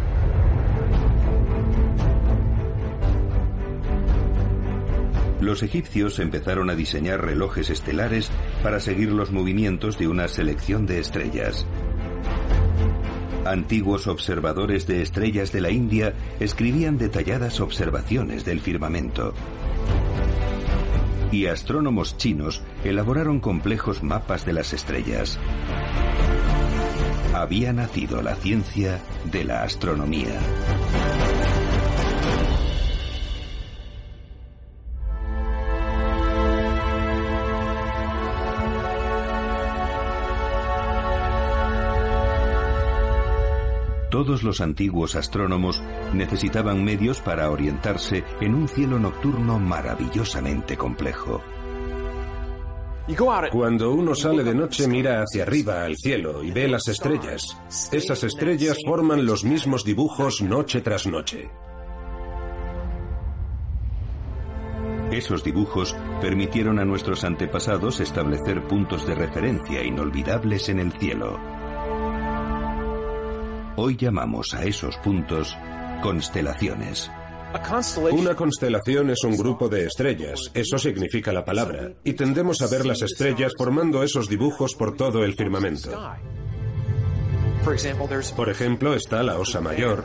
Los 5.41 5.63
egipcios 5.63 6.19
empezaron 6.19 6.69
a 6.69 6.75
diseñar 6.75 7.25
relojes 7.25 7.71
estelares 7.71 8.29
para 8.65 8.81
seguir 8.81 9.13
los 9.13 9.31
movimientos 9.31 9.99
de 9.99 10.09
una 10.09 10.27
selección 10.27 10.85
de 10.85 10.99
estrellas. 10.99 11.65
Antiguos 13.45 14.09
observadores 14.09 14.89
de 14.89 15.01
estrellas 15.03 15.53
de 15.53 15.61
la 15.61 15.71
India 15.71 16.13
escribían 16.41 16.99
detalladas 16.99 17.61
observaciones 17.61 18.45
del 18.45 18.59
firmamento 18.59 19.33
y 21.33 21.47
astrónomos 21.47 22.17
chinos 22.17 22.63
elaboraron 22.85 23.41
complejos 23.41 24.03
mapas 24.03 24.45
de 24.47 24.53
las 24.53 24.73
estrellas. 24.73 25.39
Había 27.35 27.73
nacido 27.73 28.23
la 28.23 28.37
ciencia 28.37 29.01
de 29.25 29.45
la 29.45 29.65
astronomía. 29.65 30.39
Todos 44.25 44.45
los 44.45 44.61
antiguos 44.61 45.17
astrónomos 45.17 45.83
necesitaban 46.15 46.85
medios 46.85 47.21
para 47.21 47.51
orientarse 47.51 48.23
en 48.41 48.55
un 48.55 48.69
cielo 48.69 49.01
nocturno 49.01 49.59
maravillosamente 49.59 50.77
complejo. 50.77 51.43
Cuando 53.51 53.93
uno 53.93 54.15
sale 54.15 54.45
de 54.45 54.55
noche 54.55 54.87
mira 54.87 55.23
hacia 55.23 55.43
arriba 55.43 55.83
al 55.83 55.97
cielo 55.97 56.45
y 56.45 56.53
ve 56.53 56.69
las 56.69 56.87
estrellas. 56.87 57.59
Esas 57.91 58.23
estrellas 58.23 58.79
forman 58.87 59.27
los 59.27 59.43
mismos 59.43 59.85
dibujos 59.85 60.41
noche 60.41 60.83
tras 60.83 61.05
noche. 61.09 61.51
Esos 65.11 65.43
dibujos 65.43 65.97
permitieron 66.21 66.79
a 66.79 66.85
nuestros 66.85 67.25
antepasados 67.25 67.99
establecer 67.99 68.69
puntos 68.69 69.05
de 69.05 69.17
referencia 69.17 69.83
inolvidables 69.83 70.69
en 70.69 70.79
el 70.79 70.93
cielo. 70.93 71.52
Hoy 73.77 73.97
llamamos 73.97 74.53
a 74.53 74.65
esos 74.65 74.99
puntos 74.99 75.57
Constelaciones. 76.03 77.11
Una 78.13 78.35
constelación 78.35 79.11
es 79.11 79.25
un 79.25 79.37
grupo 79.37 79.69
de 79.69 79.87
estrellas, 79.87 80.51
eso 80.53 80.77
significa 80.77 81.33
la 81.33 81.45
palabra, 81.45 81.93
y 82.05 82.13
tendemos 82.13 82.61
a 82.61 82.67
ver 82.67 82.85
las 82.85 83.01
estrellas 83.01 83.53
formando 83.57 84.03
esos 84.03 84.29
dibujos 84.29 84.75
por 84.75 84.95
todo 84.95 85.25
el 85.25 85.35
firmamento. 85.35 85.91
Por 88.37 88.51
ejemplo, 88.51 88.95
está 88.95 89.23
la 89.23 89.39
Osa 89.39 89.61
Mayor, 89.61 90.05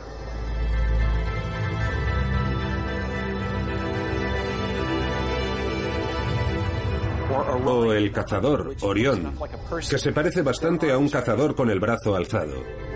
o 7.66 7.92
el 7.92 8.12
cazador, 8.12 8.74
Orión, 8.80 9.34
que 9.90 9.98
se 9.98 10.12
parece 10.12 10.40
bastante 10.40 10.90
a 10.90 10.96
un 10.96 11.08
cazador 11.08 11.54
con 11.54 11.70
el 11.70 11.80
brazo 11.80 12.16
alzado. 12.16 12.87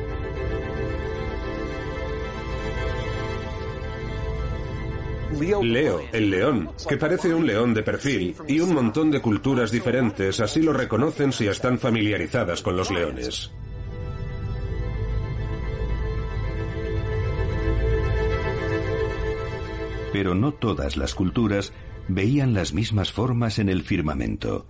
Leo, 5.40 6.00
el 6.12 6.30
león, 6.30 6.70
que 6.88 6.96
parece 6.96 7.34
un 7.34 7.46
león 7.46 7.74
de 7.74 7.82
perfil, 7.82 8.34
y 8.46 8.60
un 8.60 8.74
montón 8.74 9.10
de 9.10 9.20
culturas 9.20 9.70
diferentes 9.70 10.40
así 10.40 10.62
lo 10.62 10.72
reconocen 10.72 11.32
si 11.32 11.46
están 11.46 11.78
familiarizadas 11.78 12.62
con 12.62 12.76
los 12.76 12.90
leones. 12.90 13.50
Pero 20.12 20.34
no 20.34 20.52
todas 20.52 20.96
las 20.96 21.14
culturas 21.14 21.72
veían 22.08 22.52
las 22.52 22.74
mismas 22.74 23.12
formas 23.12 23.58
en 23.58 23.68
el 23.68 23.82
firmamento. 23.82 24.66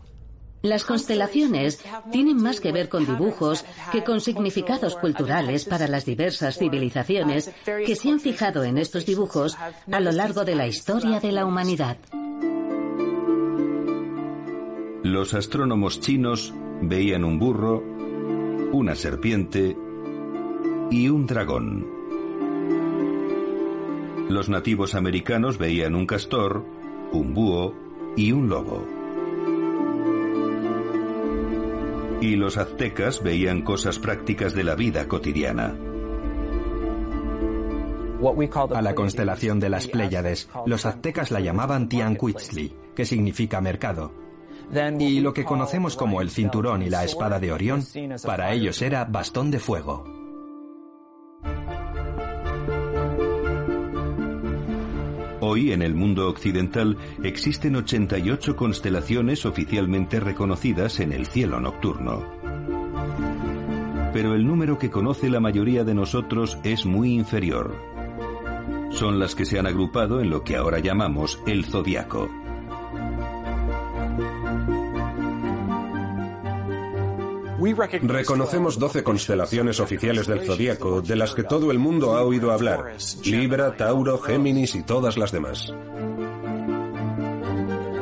Las 0.63 0.85
constelaciones 0.85 1.85
tienen 2.13 2.41
más 2.41 2.61
que 2.61 2.71
ver 2.71 2.89
con 2.89 3.05
dibujos 3.05 3.65
que 3.91 4.05
con 4.05 4.21
significados 4.21 4.95
culturales 4.95 5.65
para 5.65 5.89
las 5.89 6.05
diversas 6.05 6.57
civilizaciones 6.57 7.53
que 7.65 7.97
se 7.97 8.11
han 8.11 8.21
fijado 8.21 8.63
en 8.63 8.79
estos 8.79 9.05
dibujos 9.05 9.57
a 9.91 10.01
lo 10.01 10.13
largo 10.13 10.45
de 10.45 10.55
la 10.55 10.69
historia 10.69 11.19
de 11.19 11.33
la 11.33 11.45
humanidad. 11.45 11.97
Los 15.03 15.35
astrónomos 15.35 16.01
chinos 16.01 16.55
veían 16.81 17.25
un 17.25 17.41
burro, 17.41 17.83
una 18.73 18.95
serpiente 18.95 19.77
y 20.93 21.09
un 21.09 21.27
dragón. 21.27 21.87
Los 24.29 24.49
nativos 24.49 24.95
americanos 24.95 25.59
veían 25.59 25.97
un 25.97 26.07
castor, 26.07 26.65
un 27.13 27.35
búho 27.35 27.75
y 28.17 28.31
un 28.31 28.49
lobo. 28.49 29.02
Y 32.23 32.37
los 32.37 32.57
aztecas 32.57 33.21
veían 33.21 33.63
cosas 33.63 33.99
prácticas 33.99 34.55
de 34.55 34.63
la 34.63 34.77
vida 34.77 35.09
cotidiana. 35.09 35.75
A 38.73 38.81
la 38.81 38.95
constelación 38.95 39.59
de 39.59 39.69
las 39.69 39.89
Pléyades, 39.89 40.49
los 40.65 40.87
aztecas 40.87 41.33
la 41.33 41.41
llamaban 41.41 41.89
Tianquitzli, 41.89 42.73
que 42.95 43.05
significa 43.05 43.61
mercado. 43.61 44.13
Y 45.01 45.19
lo 45.19 45.35
que 45.35 45.45
conocemos 45.45 45.97
como 45.97 46.21
el 46.21 46.31
cinturón 46.31 46.83
y 46.83 46.91
la 46.91 47.03
espada 47.03 47.41
de 47.41 47.51
Orión, 47.51 47.83
para 48.25 48.53
ellos 48.53 48.81
era 48.83 49.05
bastón 49.05 49.51
de 49.51 49.59
fuego. 49.59 50.22
Hoy 55.53 55.71
en 55.71 55.83
el 55.83 55.95
mundo 55.95 56.31
occidental 56.31 56.97
existen 57.23 57.77
88 57.77 58.57
constelaciones 58.57 59.45
oficialmente 59.45 60.19
reconocidas 60.19 60.99
en 60.99 61.13
el 61.13 61.27
cielo 61.27 61.61
nocturno. 61.61 62.27
Pero 64.15 64.35
el 64.35 64.47
número 64.47 64.79
que 64.79 64.91
conoce 64.91 65.29
la 65.29 65.41
mayoría 65.41 65.85
de 65.85 65.93
nosotros 65.93 66.57
es 66.65 66.87
muy 66.87 67.13
inferior. 67.13 67.77
Son 68.93 69.19
las 69.19 69.35
que 69.35 69.45
se 69.45 69.59
han 69.59 69.67
agrupado 69.67 70.23
en 70.23 70.31
lo 70.31 70.43
que 70.43 70.57
ahora 70.57 70.79
llamamos 70.79 71.39
el 71.47 71.67
zodiaco. 71.67 72.31
Reconocemos 78.03 78.79
12 78.79 79.03
constelaciones 79.05 79.79
oficiales 79.81 80.27
del 80.27 80.41
zodíaco, 80.41 81.01
de 81.01 81.17
las 81.17 81.35
que 81.35 81.45
todo 81.45 81.71
el 81.71 81.79
mundo 81.79 82.17
ha 82.17 82.23
oído 82.23 82.51
hablar: 82.51 82.97
Libra, 83.25 83.77
Tauro, 83.77 84.19
Géminis 84.19 84.75
y 84.75 84.83
todas 84.83 85.17
las 85.17 85.33
demás. 85.33 85.73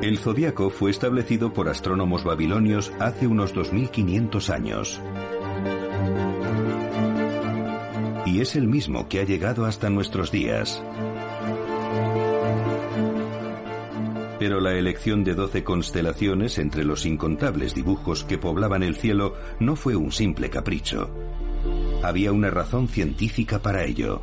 El 0.03 0.19
zodíaco 0.19 0.71
fue 0.71 0.91
establecido 0.91 1.53
por 1.53 1.69
astrónomos 1.69 2.25
babilonios 2.25 2.91
hace 2.99 3.27
unos 3.27 3.53
2500 3.53 4.51
años. 4.51 5.01
Y 8.25 8.41
es 8.41 8.57
el 8.57 8.67
mismo 8.67 9.09
que 9.09 9.21
ha 9.21 9.25
llegado 9.25 9.67
hasta 9.67 9.91
nuestros 9.91 10.31
días. 10.31 10.83
Pero 14.41 14.59
la 14.59 14.73
elección 14.73 15.23
de 15.23 15.35
doce 15.35 15.63
constelaciones 15.63 16.59
entre 16.59 16.83
los 16.83 17.05
incontables 17.05 17.75
dibujos 17.75 18.25
que 18.25 18.39
poblaban 18.39 18.83
el 18.83 18.97
cielo 18.97 19.35
no 19.59 19.77
fue 19.77 19.97
un 19.97 20.13
simple 20.13 20.49
capricho. 20.49 21.11
Había 22.03 22.33
una 22.33 22.49
razón 22.49 22.89
científica 22.89 23.59
para 23.59 23.85
ello. 23.85 24.23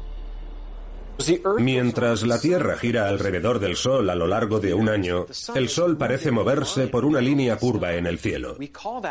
Mientras 1.59 2.23
la 2.23 2.39
Tierra 2.39 2.77
gira 2.77 3.07
alrededor 3.07 3.59
del 3.59 3.75
Sol 3.75 4.09
a 4.09 4.15
lo 4.15 4.25
largo 4.25 4.59
de 4.59 4.73
un 4.73 4.89
año, 4.89 5.27
el 5.53 5.69
Sol 5.69 5.97
parece 5.97 6.31
moverse 6.31 6.87
por 6.87 7.05
una 7.05 7.21
línea 7.21 7.57
curva 7.57 7.93
en 7.93 8.07
el 8.07 8.17
cielo. 8.17 8.57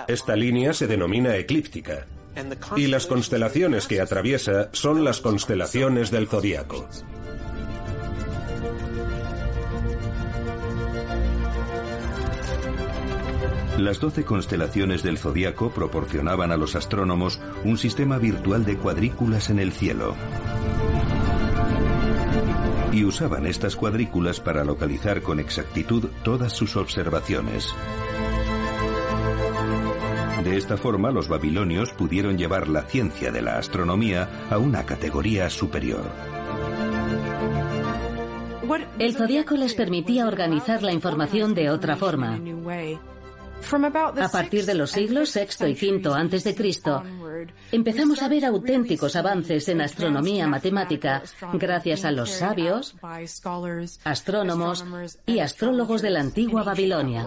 Esta 0.08 0.34
línea 0.34 0.72
se 0.72 0.88
denomina 0.88 1.36
eclíptica. 1.36 2.08
Y 2.76 2.88
las 2.88 3.06
constelaciones 3.06 3.86
que 3.86 4.00
atraviesa 4.00 4.70
son 4.72 5.04
las 5.04 5.20
constelaciones 5.20 6.10
del 6.10 6.26
zodíaco. 6.26 6.88
Las 13.78 14.00
doce 14.00 14.24
constelaciones 14.24 15.02
del 15.02 15.18
zodiaco 15.18 15.70
proporcionaban 15.70 16.50
a 16.50 16.56
los 16.56 16.74
astrónomos 16.74 17.38
un 17.62 17.76
sistema 17.76 18.16
virtual 18.16 18.64
de 18.64 18.78
cuadrículas 18.78 19.50
en 19.50 19.58
el 19.58 19.72
cielo. 19.72 20.14
Y 22.90 23.04
usaban 23.04 23.44
estas 23.44 23.76
cuadrículas 23.76 24.40
para 24.40 24.64
localizar 24.64 25.20
con 25.20 25.40
exactitud 25.40 26.06
todas 26.24 26.52
sus 26.52 26.76
observaciones. 26.76 27.74
De 30.42 30.56
esta 30.56 30.78
forma, 30.78 31.10
los 31.10 31.28
babilonios 31.28 31.92
pudieron 31.92 32.38
llevar 32.38 32.68
la 32.68 32.82
ciencia 32.82 33.30
de 33.30 33.42
la 33.42 33.58
astronomía 33.58 34.46
a 34.50 34.56
una 34.56 34.86
categoría 34.86 35.50
superior. 35.50 36.10
El 38.98 39.14
zodiaco 39.14 39.56
les 39.56 39.74
permitía 39.74 40.26
organizar 40.26 40.82
la 40.82 40.90
información 40.90 41.54
de 41.54 41.68
otra 41.68 41.96
forma. 41.96 42.40
A 43.72 44.28
partir 44.28 44.64
de 44.64 44.74
los 44.74 44.92
siglos 44.92 45.34
VI 45.34 45.66
y 45.66 45.98
V 45.98 46.14
antes 46.14 46.44
de 46.44 46.54
Cristo, 46.54 47.02
empezamos 47.72 48.22
a 48.22 48.28
ver 48.28 48.44
auténticos 48.44 49.16
avances 49.16 49.68
en 49.68 49.80
astronomía 49.80 50.46
matemática 50.46 51.22
gracias 51.54 52.04
a 52.04 52.12
los 52.12 52.30
sabios, 52.30 52.96
astrónomos 54.04 54.84
y 55.26 55.40
astrólogos 55.40 56.02
de 56.02 56.10
la 56.10 56.20
antigua 56.20 56.62
Babilonia. 56.62 57.26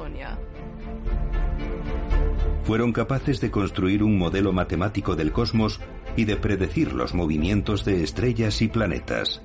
Fueron 2.64 2.94
capaces 2.94 3.42
de 3.42 3.50
construir 3.50 4.04
un 4.04 4.18
modelo 4.18 4.54
matemático 4.54 5.16
del 5.16 5.32
cosmos 5.32 5.80
y 6.16 6.26
de 6.26 6.38
predecir 6.38 6.94
los 6.94 7.14
movimientos 7.14 7.84
de 7.84 8.04
estrellas 8.04 8.62
y 8.62 8.68
planetas. 8.68 9.42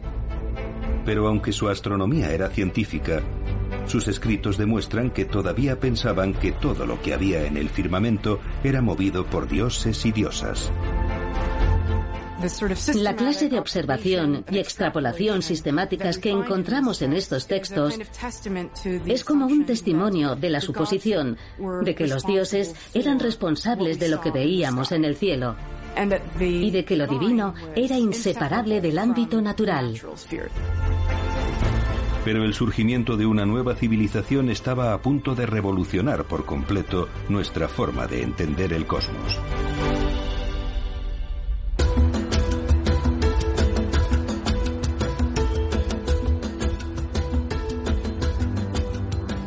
Pero 1.05 1.27
aunque 1.29 1.53
su 1.53 1.69
astronomía 1.69 2.33
era 2.33 2.51
científica, 2.51 3.23
sus 3.87 4.09
escritos 4.09 4.57
demuestran 4.57 5.11
que 5.11 5.25
todavía 5.25 5.79
pensaban 5.79 6.35
que 6.35 6.53
todo 6.53 6.87
lo 6.87 7.01
que 7.01 7.15
había 7.15 7.45
en 7.45 7.57
el 7.57 7.69
firmamento 7.69 8.41
era 8.63 8.81
movido 8.81 9.27
por 9.27 9.49
dioses 9.49 10.05
y 10.07 10.13
diosas. 10.13 10.71
La 12.95 13.17
clase 13.17 13.49
de 13.49 13.59
observación 13.59 14.45
y 14.51 14.59
extrapolación 14.59 15.41
sistemáticas 15.41 16.19
que 16.19 16.31
encontramos 16.31 17.01
en 17.01 17.15
estos 17.15 17.47
textos 17.47 17.99
es 19.07 19.25
como 19.25 19.47
un 19.47 19.65
testimonio 19.65 20.37
de 20.37 20.51
la 20.51 20.61
suposición 20.61 21.39
de 21.83 21.95
que 21.95 22.07
los 22.07 22.27
dioses 22.27 22.75
eran 22.93 23.19
responsables 23.19 23.99
de 23.99 24.09
lo 24.09 24.21
que 24.21 24.31
veíamos 24.31 24.93
en 24.93 25.05
el 25.07 25.17
cielo 25.17 25.57
y 26.39 26.71
de 26.71 26.85
que 26.85 26.97
lo 26.97 27.07
divino 27.07 27.55
era 27.75 27.97
inseparable 27.97 28.81
del 28.81 28.99
ámbito 28.99 29.41
natural. 29.41 29.99
Pero 32.25 32.43
el 32.43 32.55
surgimiento 32.55 33.17
de 33.17 33.27
una 33.27 33.45
nueva 33.45 33.75
civilización 33.75 34.49
estaba 34.49 34.95
a 34.95 35.03
punto 35.03 35.35
de 35.35 35.45
revolucionar 35.45 36.25
por 36.25 36.47
completo 36.47 37.09
nuestra 37.29 37.69
forma 37.69 38.07
de 38.07 38.23
entender 38.23 38.73
el 38.73 38.87
cosmos. 38.87 39.39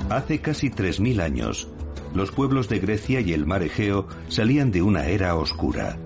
Hace 0.09 0.39
casi 0.41 0.69
3.000 0.69 1.21
años, 1.21 1.67
los 2.15 2.31
pueblos 2.31 2.69
de 2.69 2.79
Grecia 2.79 3.21
y 3.21 3.33
el 3.33 3.45
mar 3.45 3.61
Egeo 3.63 4.07
salían 4.29 4.71
de 4.71 4.81
una 4.81 5.05
era 5.07 5.35
oscura. 5.35 5.97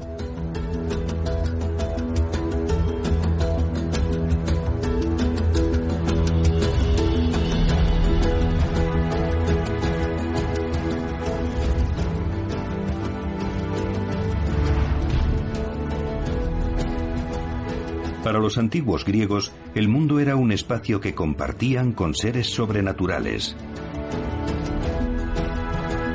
Los 18.42 18.58
antiguos 18.58 19.06
griegos, 19.06 19.52
el 19.76 19.88
mundo 19.88 20.20
era 20.20 20.36
un 20.36 20.52
espacio 20.52 21.00
que 21.00 21.16
compartían 21.16 21.94
con 21.94 22.16
seres 22.16 22.48
sobrenaturales, 22.48 23.56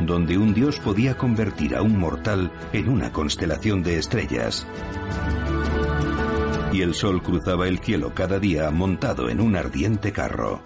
donde 0.04 0.38
un 0.38 0.54
dios 0.54 0.78
podía 0.78 1.16
convertir 1.16 1.74
a 1.74 1.82
un 1.82 1.98
mortal 1.98 2.52
en 2.72 2.88
una 2.88 3.12
constelación 3.12 3.82
de 3.82 3.98
estrellas. 3.98 4.66
Y 6.72 6.82
el 6.82 6.94
sol 6.94 7.22
cruzaba 7.22 7.68
el 7.68 7.78
cielo 7.78 8.12
cada 8.14 8.38
día 8.38 8.70
montado 8.70 9.28
en 9.28 9.40
un 9.40 9.56
ardiente 9.56 10.12
carro. 10.12 10.62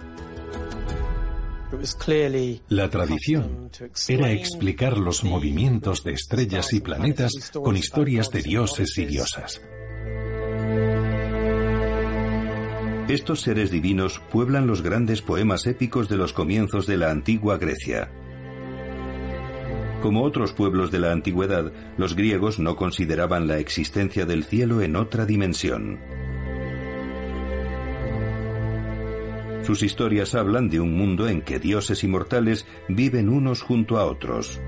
La 2.67 2.89
tradición 2.89 3.69
era 4.09 4.31
explicar 4.31 4.97
los 4.97 5.23
movimientos 5.23 6.03
de 6.03 6.13
estrellas 6.13 6.73
y 6.73 6.81
planetas 6.81 7.51
con 7.53 7.77
historias 7.77 8.29
de 8.29 8.41
dioses 8.41 8.97
y 8.97 9.05
diosas. 9.05 9.61
Estos 13.11 13.41
seres 13.41 13.71
divinos 13.71 14.21
pueblan 14.31 14.67
los 14.67 14.81
grandes 14.81 15.21
poemas 15.21 15.67
épicos 15.67 16.07
de 16.07 16.15
los 16.15 16.31
comienzos 16.31 16.87
de 16.87 16.95
la 16.95 17.11
antigua 17.11 17.57
Grecia. 17.57 18.09
Como 20.01 20.23
otros 20.23 20.53
pueblos 20.53 20.91
de 20.91 20.99
la 20.99 21.11
antigüedad, 21.11 21.73
los 21.97 22.15
griegos 22.15 22.57
no 22.57 22.77
consideraban 22.77 23.49
la 23.49 23.57
existencia 23.57 24.25
del 24.25 24.45
cielo 24.45 24.81
en 24.81 24.95
otra 24.95 25.25
dimensión. 25.25 25.99
Sus 29.63 29.83
historias 29.83 30.33
hablan 30.33 30.69
de 30.69 30.79
un 30.79 30.95
mundo 30.97 31.27
en 31.27 31.41
que 31.41 31.59
dioses 31.59 32.05
y 32.05 32.07
mortales 32.07 32.65
viven 32.87 33.27
unos 33.27 33.61
junto 33.61 33.97
a 33.97 34.05
otros. 34.05 34.61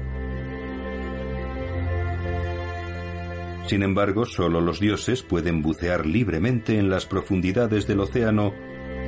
Sin 3.65 3.81
embargo, 3.81 4.25
solo 4.25 4.59
los 4.59 4.79
dioses 4.79 5.23
pueden 5.23 5.61
bucear 5.61 6.05
libremente 6.05 6.77
en 6.77 6.89
las 6.89 7.05
profundidades 7.05 7.87
del 7.87 8.01
océano 8.01 8.53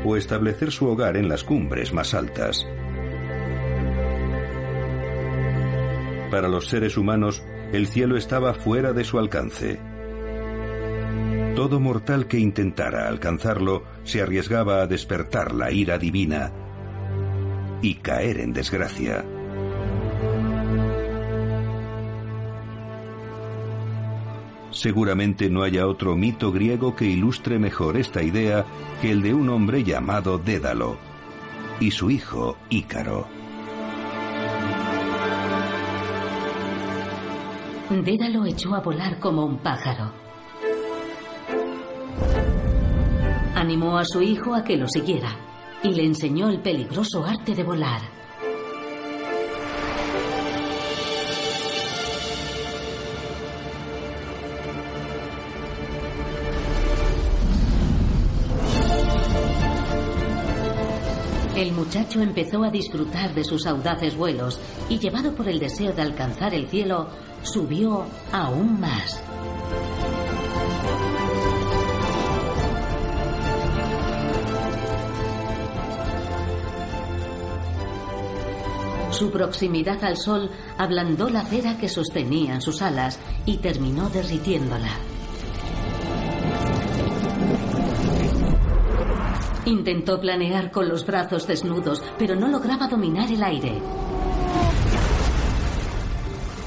o 0.05 0.15
establecer 0.15 0.71
su 0.71 0.87
hogar 0.87 1.17
en 1.17 1.27
las 1.27 1.43
cumbres 1.43 1.93
más 1.93 2.13
altas. 2.13 2.65
Para 6.31 6.47
los 6.47 6.67
seres 6.67 6.97
humanos, 6.97 7.43
el 7.71 7.87
cielo 7.87 8.17
estaba 8.17 8.53
fuera 8.53 8.93
de 8.93 9.03
su 9.03 9.19
alcance. 9.19 9.79
Todo 11.55 11.79
mortal 11.79 12.27
que 12.27 12.39
intentara 12.39 13.07
alcanzarlo 13.07 13.83
se 14.03 14.21
arriesgaba 14.21 14.81
a 14.81 14.87
despertar 14.87 15.53
la 15.53 15.71
ira 15.71 15.97
divina 15.97 16.51
y 17.81 17.95
caer 17.95 18.39
en 18.39 18.53
desgracia. 18.53 19.23
Seguramente 24.75 25.49
no 25.49 25.63
haya 25.63 25.87
otro 25.87 26.17
mito 26.17 26.51
griego 26.51 26.97
que 26.97 27.05
ilustre 27.05 27.57
mejor 27.59 27.95
esta 27.95 28.21
idea 28.21 28.65
que 29.01 29.09
el 29.09 29.21
de 29.21 29.33
un 29.33 29.47
hombre 29.47 29.85
llamado 29.85 30.37
Dédalo 30.37 30.97
y 31.79 31.91
su 31.91 32.11
hijo 32.11 32.57
Ícaro. 32.69 33.25
Dédalo 37.89 38.45
echó 38.45 38.75
a 38.75 38.81
volar 38.81 39.17
como 39.17 39.45
un 39.45 39.59
pájaro. 39.59 40.11
Animó 43.55 43.97
a 43.97 44.03
su 44.03 44.21
hijo 44.21 44.53
a 44.53 44.65
que 44.65 44.75
lo 44.75 44.89
siguiera 44.89 45.37
y 45.83 45.93
le 45.93 46.03
enseñó 46.03 46.49
el 46.49 46.59
peligroso 46.59 47.23
arte 47.23 47.55
de 47.55 47.63
volar. 47.63 48.14
El 61.55 61.71
muchacho 61.71 62.21
empezó 62.21 62.65
a 62.65 62.69
disfrutar 62.69 63.33
de 63.33 63.45
sus 63.45 63.65
audaces 63.65 64.17
vuelos 64.17 64.59
y 64.89 64.99
llevado 64.99 65.33
por 65.33 65.47
el 65.47 65.57
deseo 65.57 65.93
de 65.93 66.01
alcanzar 66.01 66.53
el 66.53 66.67
cielo, 66.67 67.07
subió 67.43 68.05
aún 68.33 68.77
más. 68.81 69.21
Su 79.11 79.31
proximidad 79.31 80.03
al 80.03 80.17
sol 80.17 80.51
ablandó 80.77 81.29
la 81.29 81.45
cera 81.45 81.77
que 81.77 81.87
sostenían 81.87 82.61
sus 82.61 82.81
alas 82.81 83.17
y 83.45 83.59
terminó 83.59 84.09
derritiéndola. 84.09 85.14
Intentó 89.65 90.19
planear 90.19 90.71
con 90.71 90.87
los 90.87 91.05
brazos 91.05 91.47
desnudos, 91.47 92.03
pero 92.17 92.35
no 92.35 92.47
lograba 92.47 92.87
dominar 92.87 93.31
el 93.31 93.41
aire. 93.41 93.81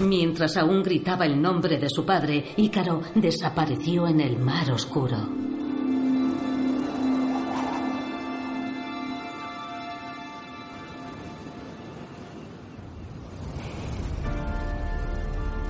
Mientras 0.01 0.57
aún 0.57 0.83
gritaba 0.83 1.27
el 1.27 1.41
nombre 1.41 1.79
de 1.79 1.89
su 1.89 2.05
padre, 2.05 2.53
Ícaro 2.57 3.03
desapareció 3.15 4.07
en 4.07 4.21
el 4.21 4.39
mar 4.39 4.71
oscuro. 4.71 5.48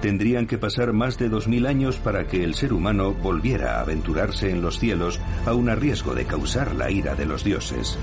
Tendrían 0.00 0.46
que 0.46 0.58
pasar 0.58 0.92
más 0.92 1.18
de 1.18 1.28
dos 1.28 1.48
mil 1.48 1.66
años 1.66 1.96
para 1.96 2.28
que 2.28 2.44
el 2.44 2.54
ser 2.54 2.72
humano 2.72 3.14
volviera 3.14 3.76
a 3.76 3.80
aventurarse 3.80 4.50
en 4.50 4.62
los 4.62 4.78
cielos, 4.78 5.18
aun 5.44 5.68
a 5.68 5.74
riesgo 5.74 6.14
de 6.14 6.24
causar 6.24 6.76
la 6.76 6.90
ira 6.90 7.16
de 7.16 7.26
los 7.26 7.42
dioses. 7.42 7.98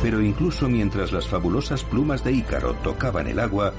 Pero 0.00 0.22
incluso 0.22 0.68
mientras 0.68 1.10
las 1.10 1.26
fabulosas 1.26 1.82
plumas 1.82 2.22
de 2.22 2.32
Ícaro 2.32 2.74
tocaban 2.74 3.26
el 3.26 3.40
agua, 3.40 3.72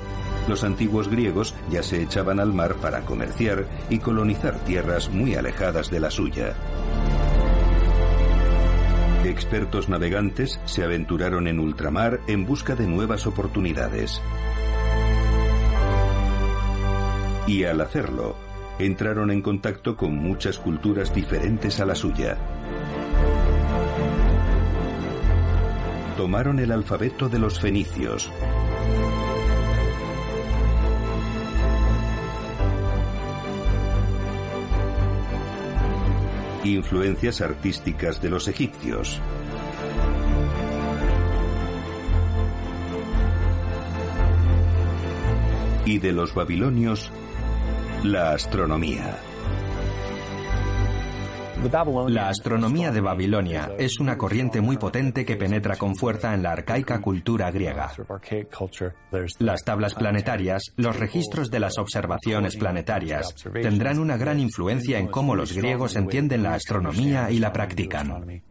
los 0.49 0.65
antiguos 0.65 1.07
griegos 1.07 1.55
ya 1.69 1.82
se 1.82 2.01
echaban 2.01 2.41
al 2.41 2.51
mar 2.51 2.76
para 2.76 3.01
comerciar 3.01 3.65
y 3.89 3.99
colonizar 3.99 4.59
tierras 4.65 5.09
muy 5.09 5.36
alejadas 5.36 5.89
de 5.89 5.99
la 6.01 6.11
suya. 6.11 6.53
Expertos 9.24 9.88
navegantes 9.88 10.59
se 10.65 10.84
aventuraron 10.84 11.47
en 11.47 11.59
ultramar 11.59 12.19
en 12.28 12.45
busca 12.45 12.76
de 12.76 12.88
nuevas 12.88 13.28
oportunidades 13.28 14.22
y 17.52 17.66
al 17.66 17.82
hacerlo, 17.82 18.38
entraron 18.80 19.30
en 19.30 19.41
contacto 19.41 19.97
con 19.97 20.16
muchas 20.16 20.58
culturas 20.58 21.14
diferentes 21.14 21.82
a 21.82 21.86
la 21.86 21.95
suya. 21.95 22.38
Tomaron 26.16 26.60
el 26.60 26.72
alfabeto 26.72 27.28
de 27.28 27.39
los 27.39 27.60
fenicios, 27.60 28.32
influencias 36.64 37.41
artísticas 37.41 38.22
de 38.22 38.30
los 38.30 38.47
egipcios. 38.47 39.20
Y 45.86 45.97
de 45.97 46.14
los 46.14 46.34
babilonios 46.34 47.12
la 48.04 48.32
astronomía. 48.32 49.16
La 52.08 52.30
astronomía 52.30 52.91
de 52.91 53.02
Babilonia 53.02 53.74
es 53.78 53.99
una 53.99 54.18
corriente 54.18 54.60
muy 54.62 54.78
potente 54.78 55.24
que 55.24 55.36
penetra 55.36 55.76
con 55.76 55.95
fuerza 55.95 56.34
en 56.34 56.41
la 56.41 56.54
arcaica 56.54 56.99
cultura 56.99 57.52
griega. 57.52 57.91
Las 59.38 59.64
tablas 59.64 59.93
planetarias, 59.93 60.74
los 60.78 60.97
registros 60.97 61.52
de 61.52 61.60
las 61.60 61.78
observaciones 61.78 62.56
planetarias, 62.56 63.36
tendrán 63.54 63.99
una 63.99 64.18
gran 64.18 64.39
influencia 64.39 64.97
en 64.97 65.08
cómo 65.08 65.36
los 65.36 65.54
griegos 65.54 65.95
entienden 65.95 66.41
la 66.41 66.56
astronomía 66.56 67.30
y 67.30 67.38
la 67.38 67.54
practican. 67.54 68.41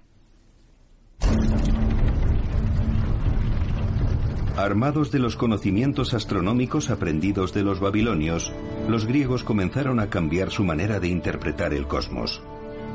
Armados 4.61 5.11
de 5.11 5.19
los 5.19 5.37
conocimientos 5.37 6.13
astronómicos 6.13 6.91
aprendidos 6.91 7.55
de 7.55 7.63
los 7.63 7.81
babilonios, 7.81 8.53
los 8.91 9.07
griegos 9.07 9.43
comenzaron 9.43 10.01
a 10.01 10.11
cambiar 10.11 10.51
su 10.51 10.65
manera 10.65 11.01
de 11.01 11.09
interpretar 11.09 11.73
el 11.73 11.87
cosmos. 11.87 12.43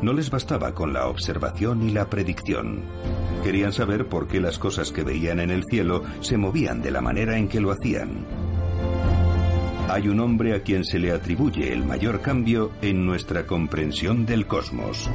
No 0.03 0.13
les 0.13 0.30
bastaba 0.30 0.76
con 0.76 0.93
la 0.93 1.07
observación 1.07 1.82
y 1.82 1.91
la 1.91 2.07
predicción. 2.07 2.84
Querían 3.43 3.74
saber 3.74 4.07
por 4.07 4.28
qué 4.28 4.39
las 4.39 4.59
cosas 4.59 4.91
que 4.91 5.03
veían 5.03 5.39
en 5.39 5.49
el 5.49 5.63
cielo 5.63 6.03
se 6.22 6.38
movían 6.38 6.84
de 6.84 6.91
la 6.91 7.01
manera 7.01 7.36
en 7.39 7.47
que 7.47 7.61
lo 7.61 7.72
hacían. 7.72 8.28
Hay 9.89 10.07
un 10.07 10.20
hombre 10.20 10.53
a 10.53 10.61
quien 10.61 10.86
se 10.86 10.99
le 10.99 11.13
atribuye 11.13 11.74
el 11.74 11.84
mayor 11.84 12.22
cambio 12.22 12.74
en 12.84 13.07
nuestra 13.07 13.47
comprensión 13.47 14.28
del 14.28 14.45
cosmos. 14.45 15.09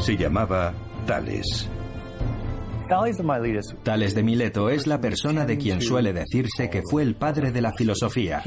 Se 0.00 0.16
llamaba 0.16 0.72
Tales. 1.06 1.68
Tales 3.84 4.16
de 4.16 4.22
Mileto 4.24 4.68
es 4.68 4.88
la 4.88 5.00
persona 5.00 5.44
de 5.44 5.56
quien 5.56 5.80
suele 5.80 6.12
decirse 6.12 6.68
que 6.68 6.82
fue 6.82 7.04
el 7.04 7.14
padre 7.14 7.52
de 7.52 7.60
la 7.60 7.72
filosofía. 7.72 8.42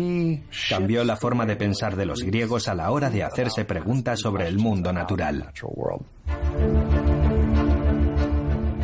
Cambió 0.70 1.06
la 1.06 1.16
forma 1.16 1.46
de 1.46 1.56
pensar 1.56 1.96
de 1.96 2.06
los 2.06 2.24
griegos 2.24 2.68
a 2.68 2.76
la 2.76 2.92
hora 2.92 3.10
de 3.10 3.24
hacerse 3.24 3.64
preguntas 3.64 4.20
sobre 4.20 4.48
el 4.50 4.58
mundo 4.58 4.92
natural. 4.92 5.50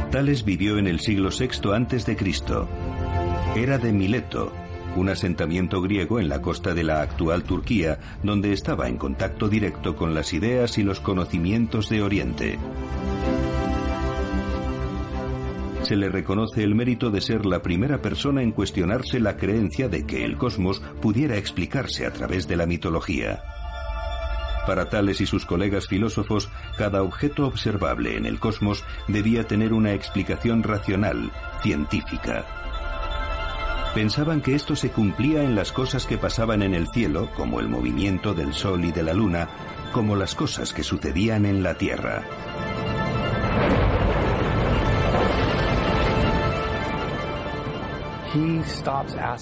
Tales 0.10 0.46
vivió 0.46 0.78
en 0.78 0.88
el 0.88 1.02
siglo 1.02 1.30
VI 1.30 1.74
antes 1.74 2.06
de 2.06 2.16
Cristo. 2.16 2.70
Era 3.54 3.78
de 3.78 3.92
Mileto, 3.92 4.54
un 4.96 5.10
asentamiento 5.10 5.82
griego 5.82 6.22
en 6.22 6.30
la 6.30 6.42
costa 6.42 6.74
de 6.74 6.84
la 6.84 7.02
actual 7.02 7.44
Turquía, 7.44 8.00
donde 8.24 8.54
estaba 8.54 8.88
en 8.88 8.98
contacto 8.98 9.50
directo 9.50 9.98
con 9.98 10.14
las 10.14 10.32
ideas 10.32 10.78
y 10.78 10.84
los 10.84 11.02
conocimientos 11.02 11.90
de 11.90 12.02
Oriente. 12.02 12.58
Se 15.84 15.96
le 15.96 16.10
reconoce 16.10 16.64
el 16.64 16.76
mérito 16.76 17.10
de 17.10 17.22
ser 17.22 17.46
la 17.46 17.62
primera 17.62 18.02
persona 18.02 18.42
en 18.42 18.52
cuestionarse 18.52 19.20
la 19.20 19.38
creencia 19.38 19.88
de 19.88 20.06
que 20.06 20.24
el 20.24 20.38
cosmos 20.38 20.82
pudiera 21.02 21.38
explicarse 21.38 22.06
a 22.06 22.12
través 22.12 22.48
de 22.48 22.58
la 22.58 22.66
mitología. 22.66 23.42
Para 24.68 24.90
Tales 24.90 25.20
y 25.22 25.26
sus 25.26 25.46
colegas 25.46 25.88
filósofos, 25.88 26.50
cada 26.78 27.02
objeto 27.02 27.48
observable 27.48 28.18
en 28.18 28.26
el 28.26 28.40
cosmos 28.40 28.84
debía 29.08 29.48
tener 29.48 29.74
una 29.74 29.94
explicación 29.94 30.62
racional, 30.64 31.32
científica. 31.64 32.46
Pensaban 33.96 34.42
que 34.42 34.54
esto 34.54 34.76
se 34.76 34.92
cumplía 34.92 35.44
en 35.44 35.56
las 35.56 35.72
cosas 35.72 36.06
que 36.06 36.20
pasaban 36.20 36.62
en 36.62 36.76
el 36.76 36.88
cielo, 36.90 37.32
como 37.36 37.60
el 37.60 37.68
movimiento 37.68 38.36
del 38.36 38.54
Sol 38.54 38.86
y 38.86 38.92
de 38.92 39.02
la 39.02 39.14
Luna, 39.14 39.50
como 39.92 40.16
las 40.16 40.36
cosas 40.36 40.74
que 40.74 40.84
sucedían 40.84 41.48
en 41.48 41.64
la 41.64 41.74
Tierra. 41.74 42.24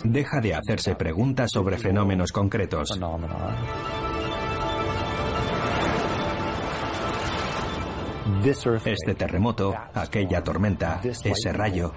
Deja 0.03 0.39
de 0.39 0.55
hacerse 0.55 0.95
preguntas 0.95 1.51
sobre 1.51 1.77
fenómenos 1.77 2.31
concretos. 2.31 2.97
Este 8.85 9.15
terremoto, 9.15 9.73
aquella 9.93 10.43
tormenta, 10.43 11.01
ese 11.03 11.53
rayo. 11.53 11.93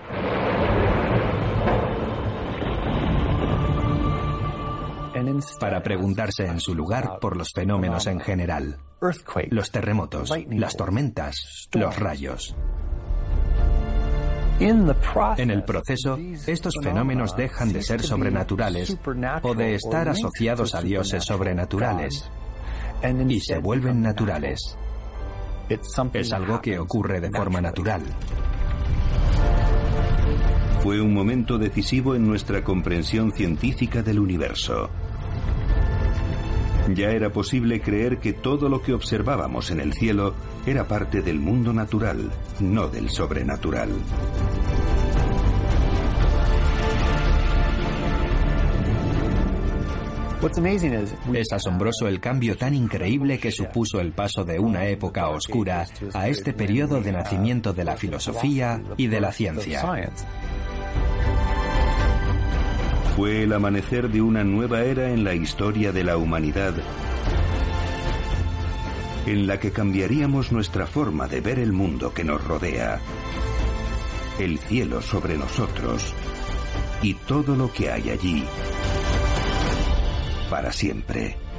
Para 5.59 5.83
preguntarse 5.83 6.47
en 6.47 6.61
su 6.61 6.75
lugar 6.75 7.19
por 7.21 7.37
los 7.37 7.53
fenómenos 7.53 8.07
en 8.07 8.21
general. 8.21 8.79
Los 9.51 9.71
terremotos, 9.71 10.33
las 10.49 10.77
tormentas, 10.77 11.69
los 11.73 11.99
rayos. 11.99 12.57
En 14.61 15.51
el 15.51 15.65
proceso, 15.65 16.19
estos 16.47 16.75
fenómenos 16.83 17.35
dejan 17.35 17.73
de 17.73 17.83
ser 17.83 18.03
sobrenaturales 18.03 18.97
o 19.43 19.55
de 19.55 19.75
estar 19.75 20.09
asociados 20.09 20.75
a 20.75 20.83
dioses 20.83 21.25
sobrenaturales 21.25 22.31
y 23.29 23.41
se 23.41 23.59
vuelven 23.59 24.03
naturales. 24.03 24.77
Es 26.13 26.33
algo 26.33 26.61
que 26.61 26.79
ocurre 26.79 27.21
de 27.21 27.31
forma 27.31 27.61
natural. 27.61 28.03
Fue 30.83 31.01
un 31.01 31.15
momento 31.15 31.59
decisivo 31.59 32.15
en 32.15 32.27
nuestra 32.27 32.63
comprensión 32.63 33.33
científica 33.33 34.03
del 34.03 34.19
universo. 34.19 34.91
Ya 36.95 37.11
era 37.11 37.31
posible 37.31 37.81
creer 37.81 38.19
que 38.19 38.33
todo 38.33 38.69
lo 38.69 38.83
que 38.83 38.93
observábamos 38.93 39.71
en 39.71 39.81
el 39.81 39.93
cielo 39.93 40.35
era 40.67 40.87
parte 40.89 41.23
del 41.23 41.39
mundo 41.39 41.73
natural, 41.73 42.31
no 42.61 42.89
del 42.89 43.11
sobrenatural. 43.11 43.91
Es 51.35 51.53
asombroso 51.53 52.09
el 52.09 52.19
cambio 52.19 52.57
tan 52.57 52.75
increíble 52.75 53.39
que 53.39 53.53
supuso 53.53 54.01
el 54.01 54.13
paso 54.13 54.43
de 54.43 54.59
una 54.59 54.87
época 54.87 55.29
oscura 55.29 55.87
a 56.15 56.29
este 56.29 56.55
periodo 56.55 57.03
de 57.03 57.13
nacimiento 57.13 57.75
de 57.75 57.85
la 57.85 57.97
filosofía 57.97 58.83
y 58.97 59.07
de 59.07 59.21
la 59.21 59.33
ciencia. 59.33 59.83
Fue 63.17 63.43
el 63.43 63.53
amanecer 63.53 64.09
de 64.09 64.23
una 64.23 64.45
nueva 64.45 64.83
era 64.83 65.11
en 65.11 65.25
la 65.25 65.35
historia 65.35 65.93
de 65.93 66.05
la 66.05 66.17
humanidad, 66.17 66.75
en 69.27 69.47
la 69.47 69.59
que 69.59 69.73
cambiaríamos 69.73 70.53
nuestra 70.53 70.87
forma 70.87 71.27
de 71.27 71.41
ver 71.41 71.59
el 71.59 71.73
mundo 71.73 72.15
que 72.15 72.25
nos 72.25 72.43
rodea, 72.45 73.01
el 74.39 74.59
cielo 74.59 75.03
sobre 75.03 75.37
nosotros 75.37 76.15
y 77.03 77.15
todo 77.15 77.57
lo 77.57 77.73
que 77.73 77.91
hay 77.91 78.11
allí, 78.11 78.45
para 80.49 80.73
siempre. 80.73 81.50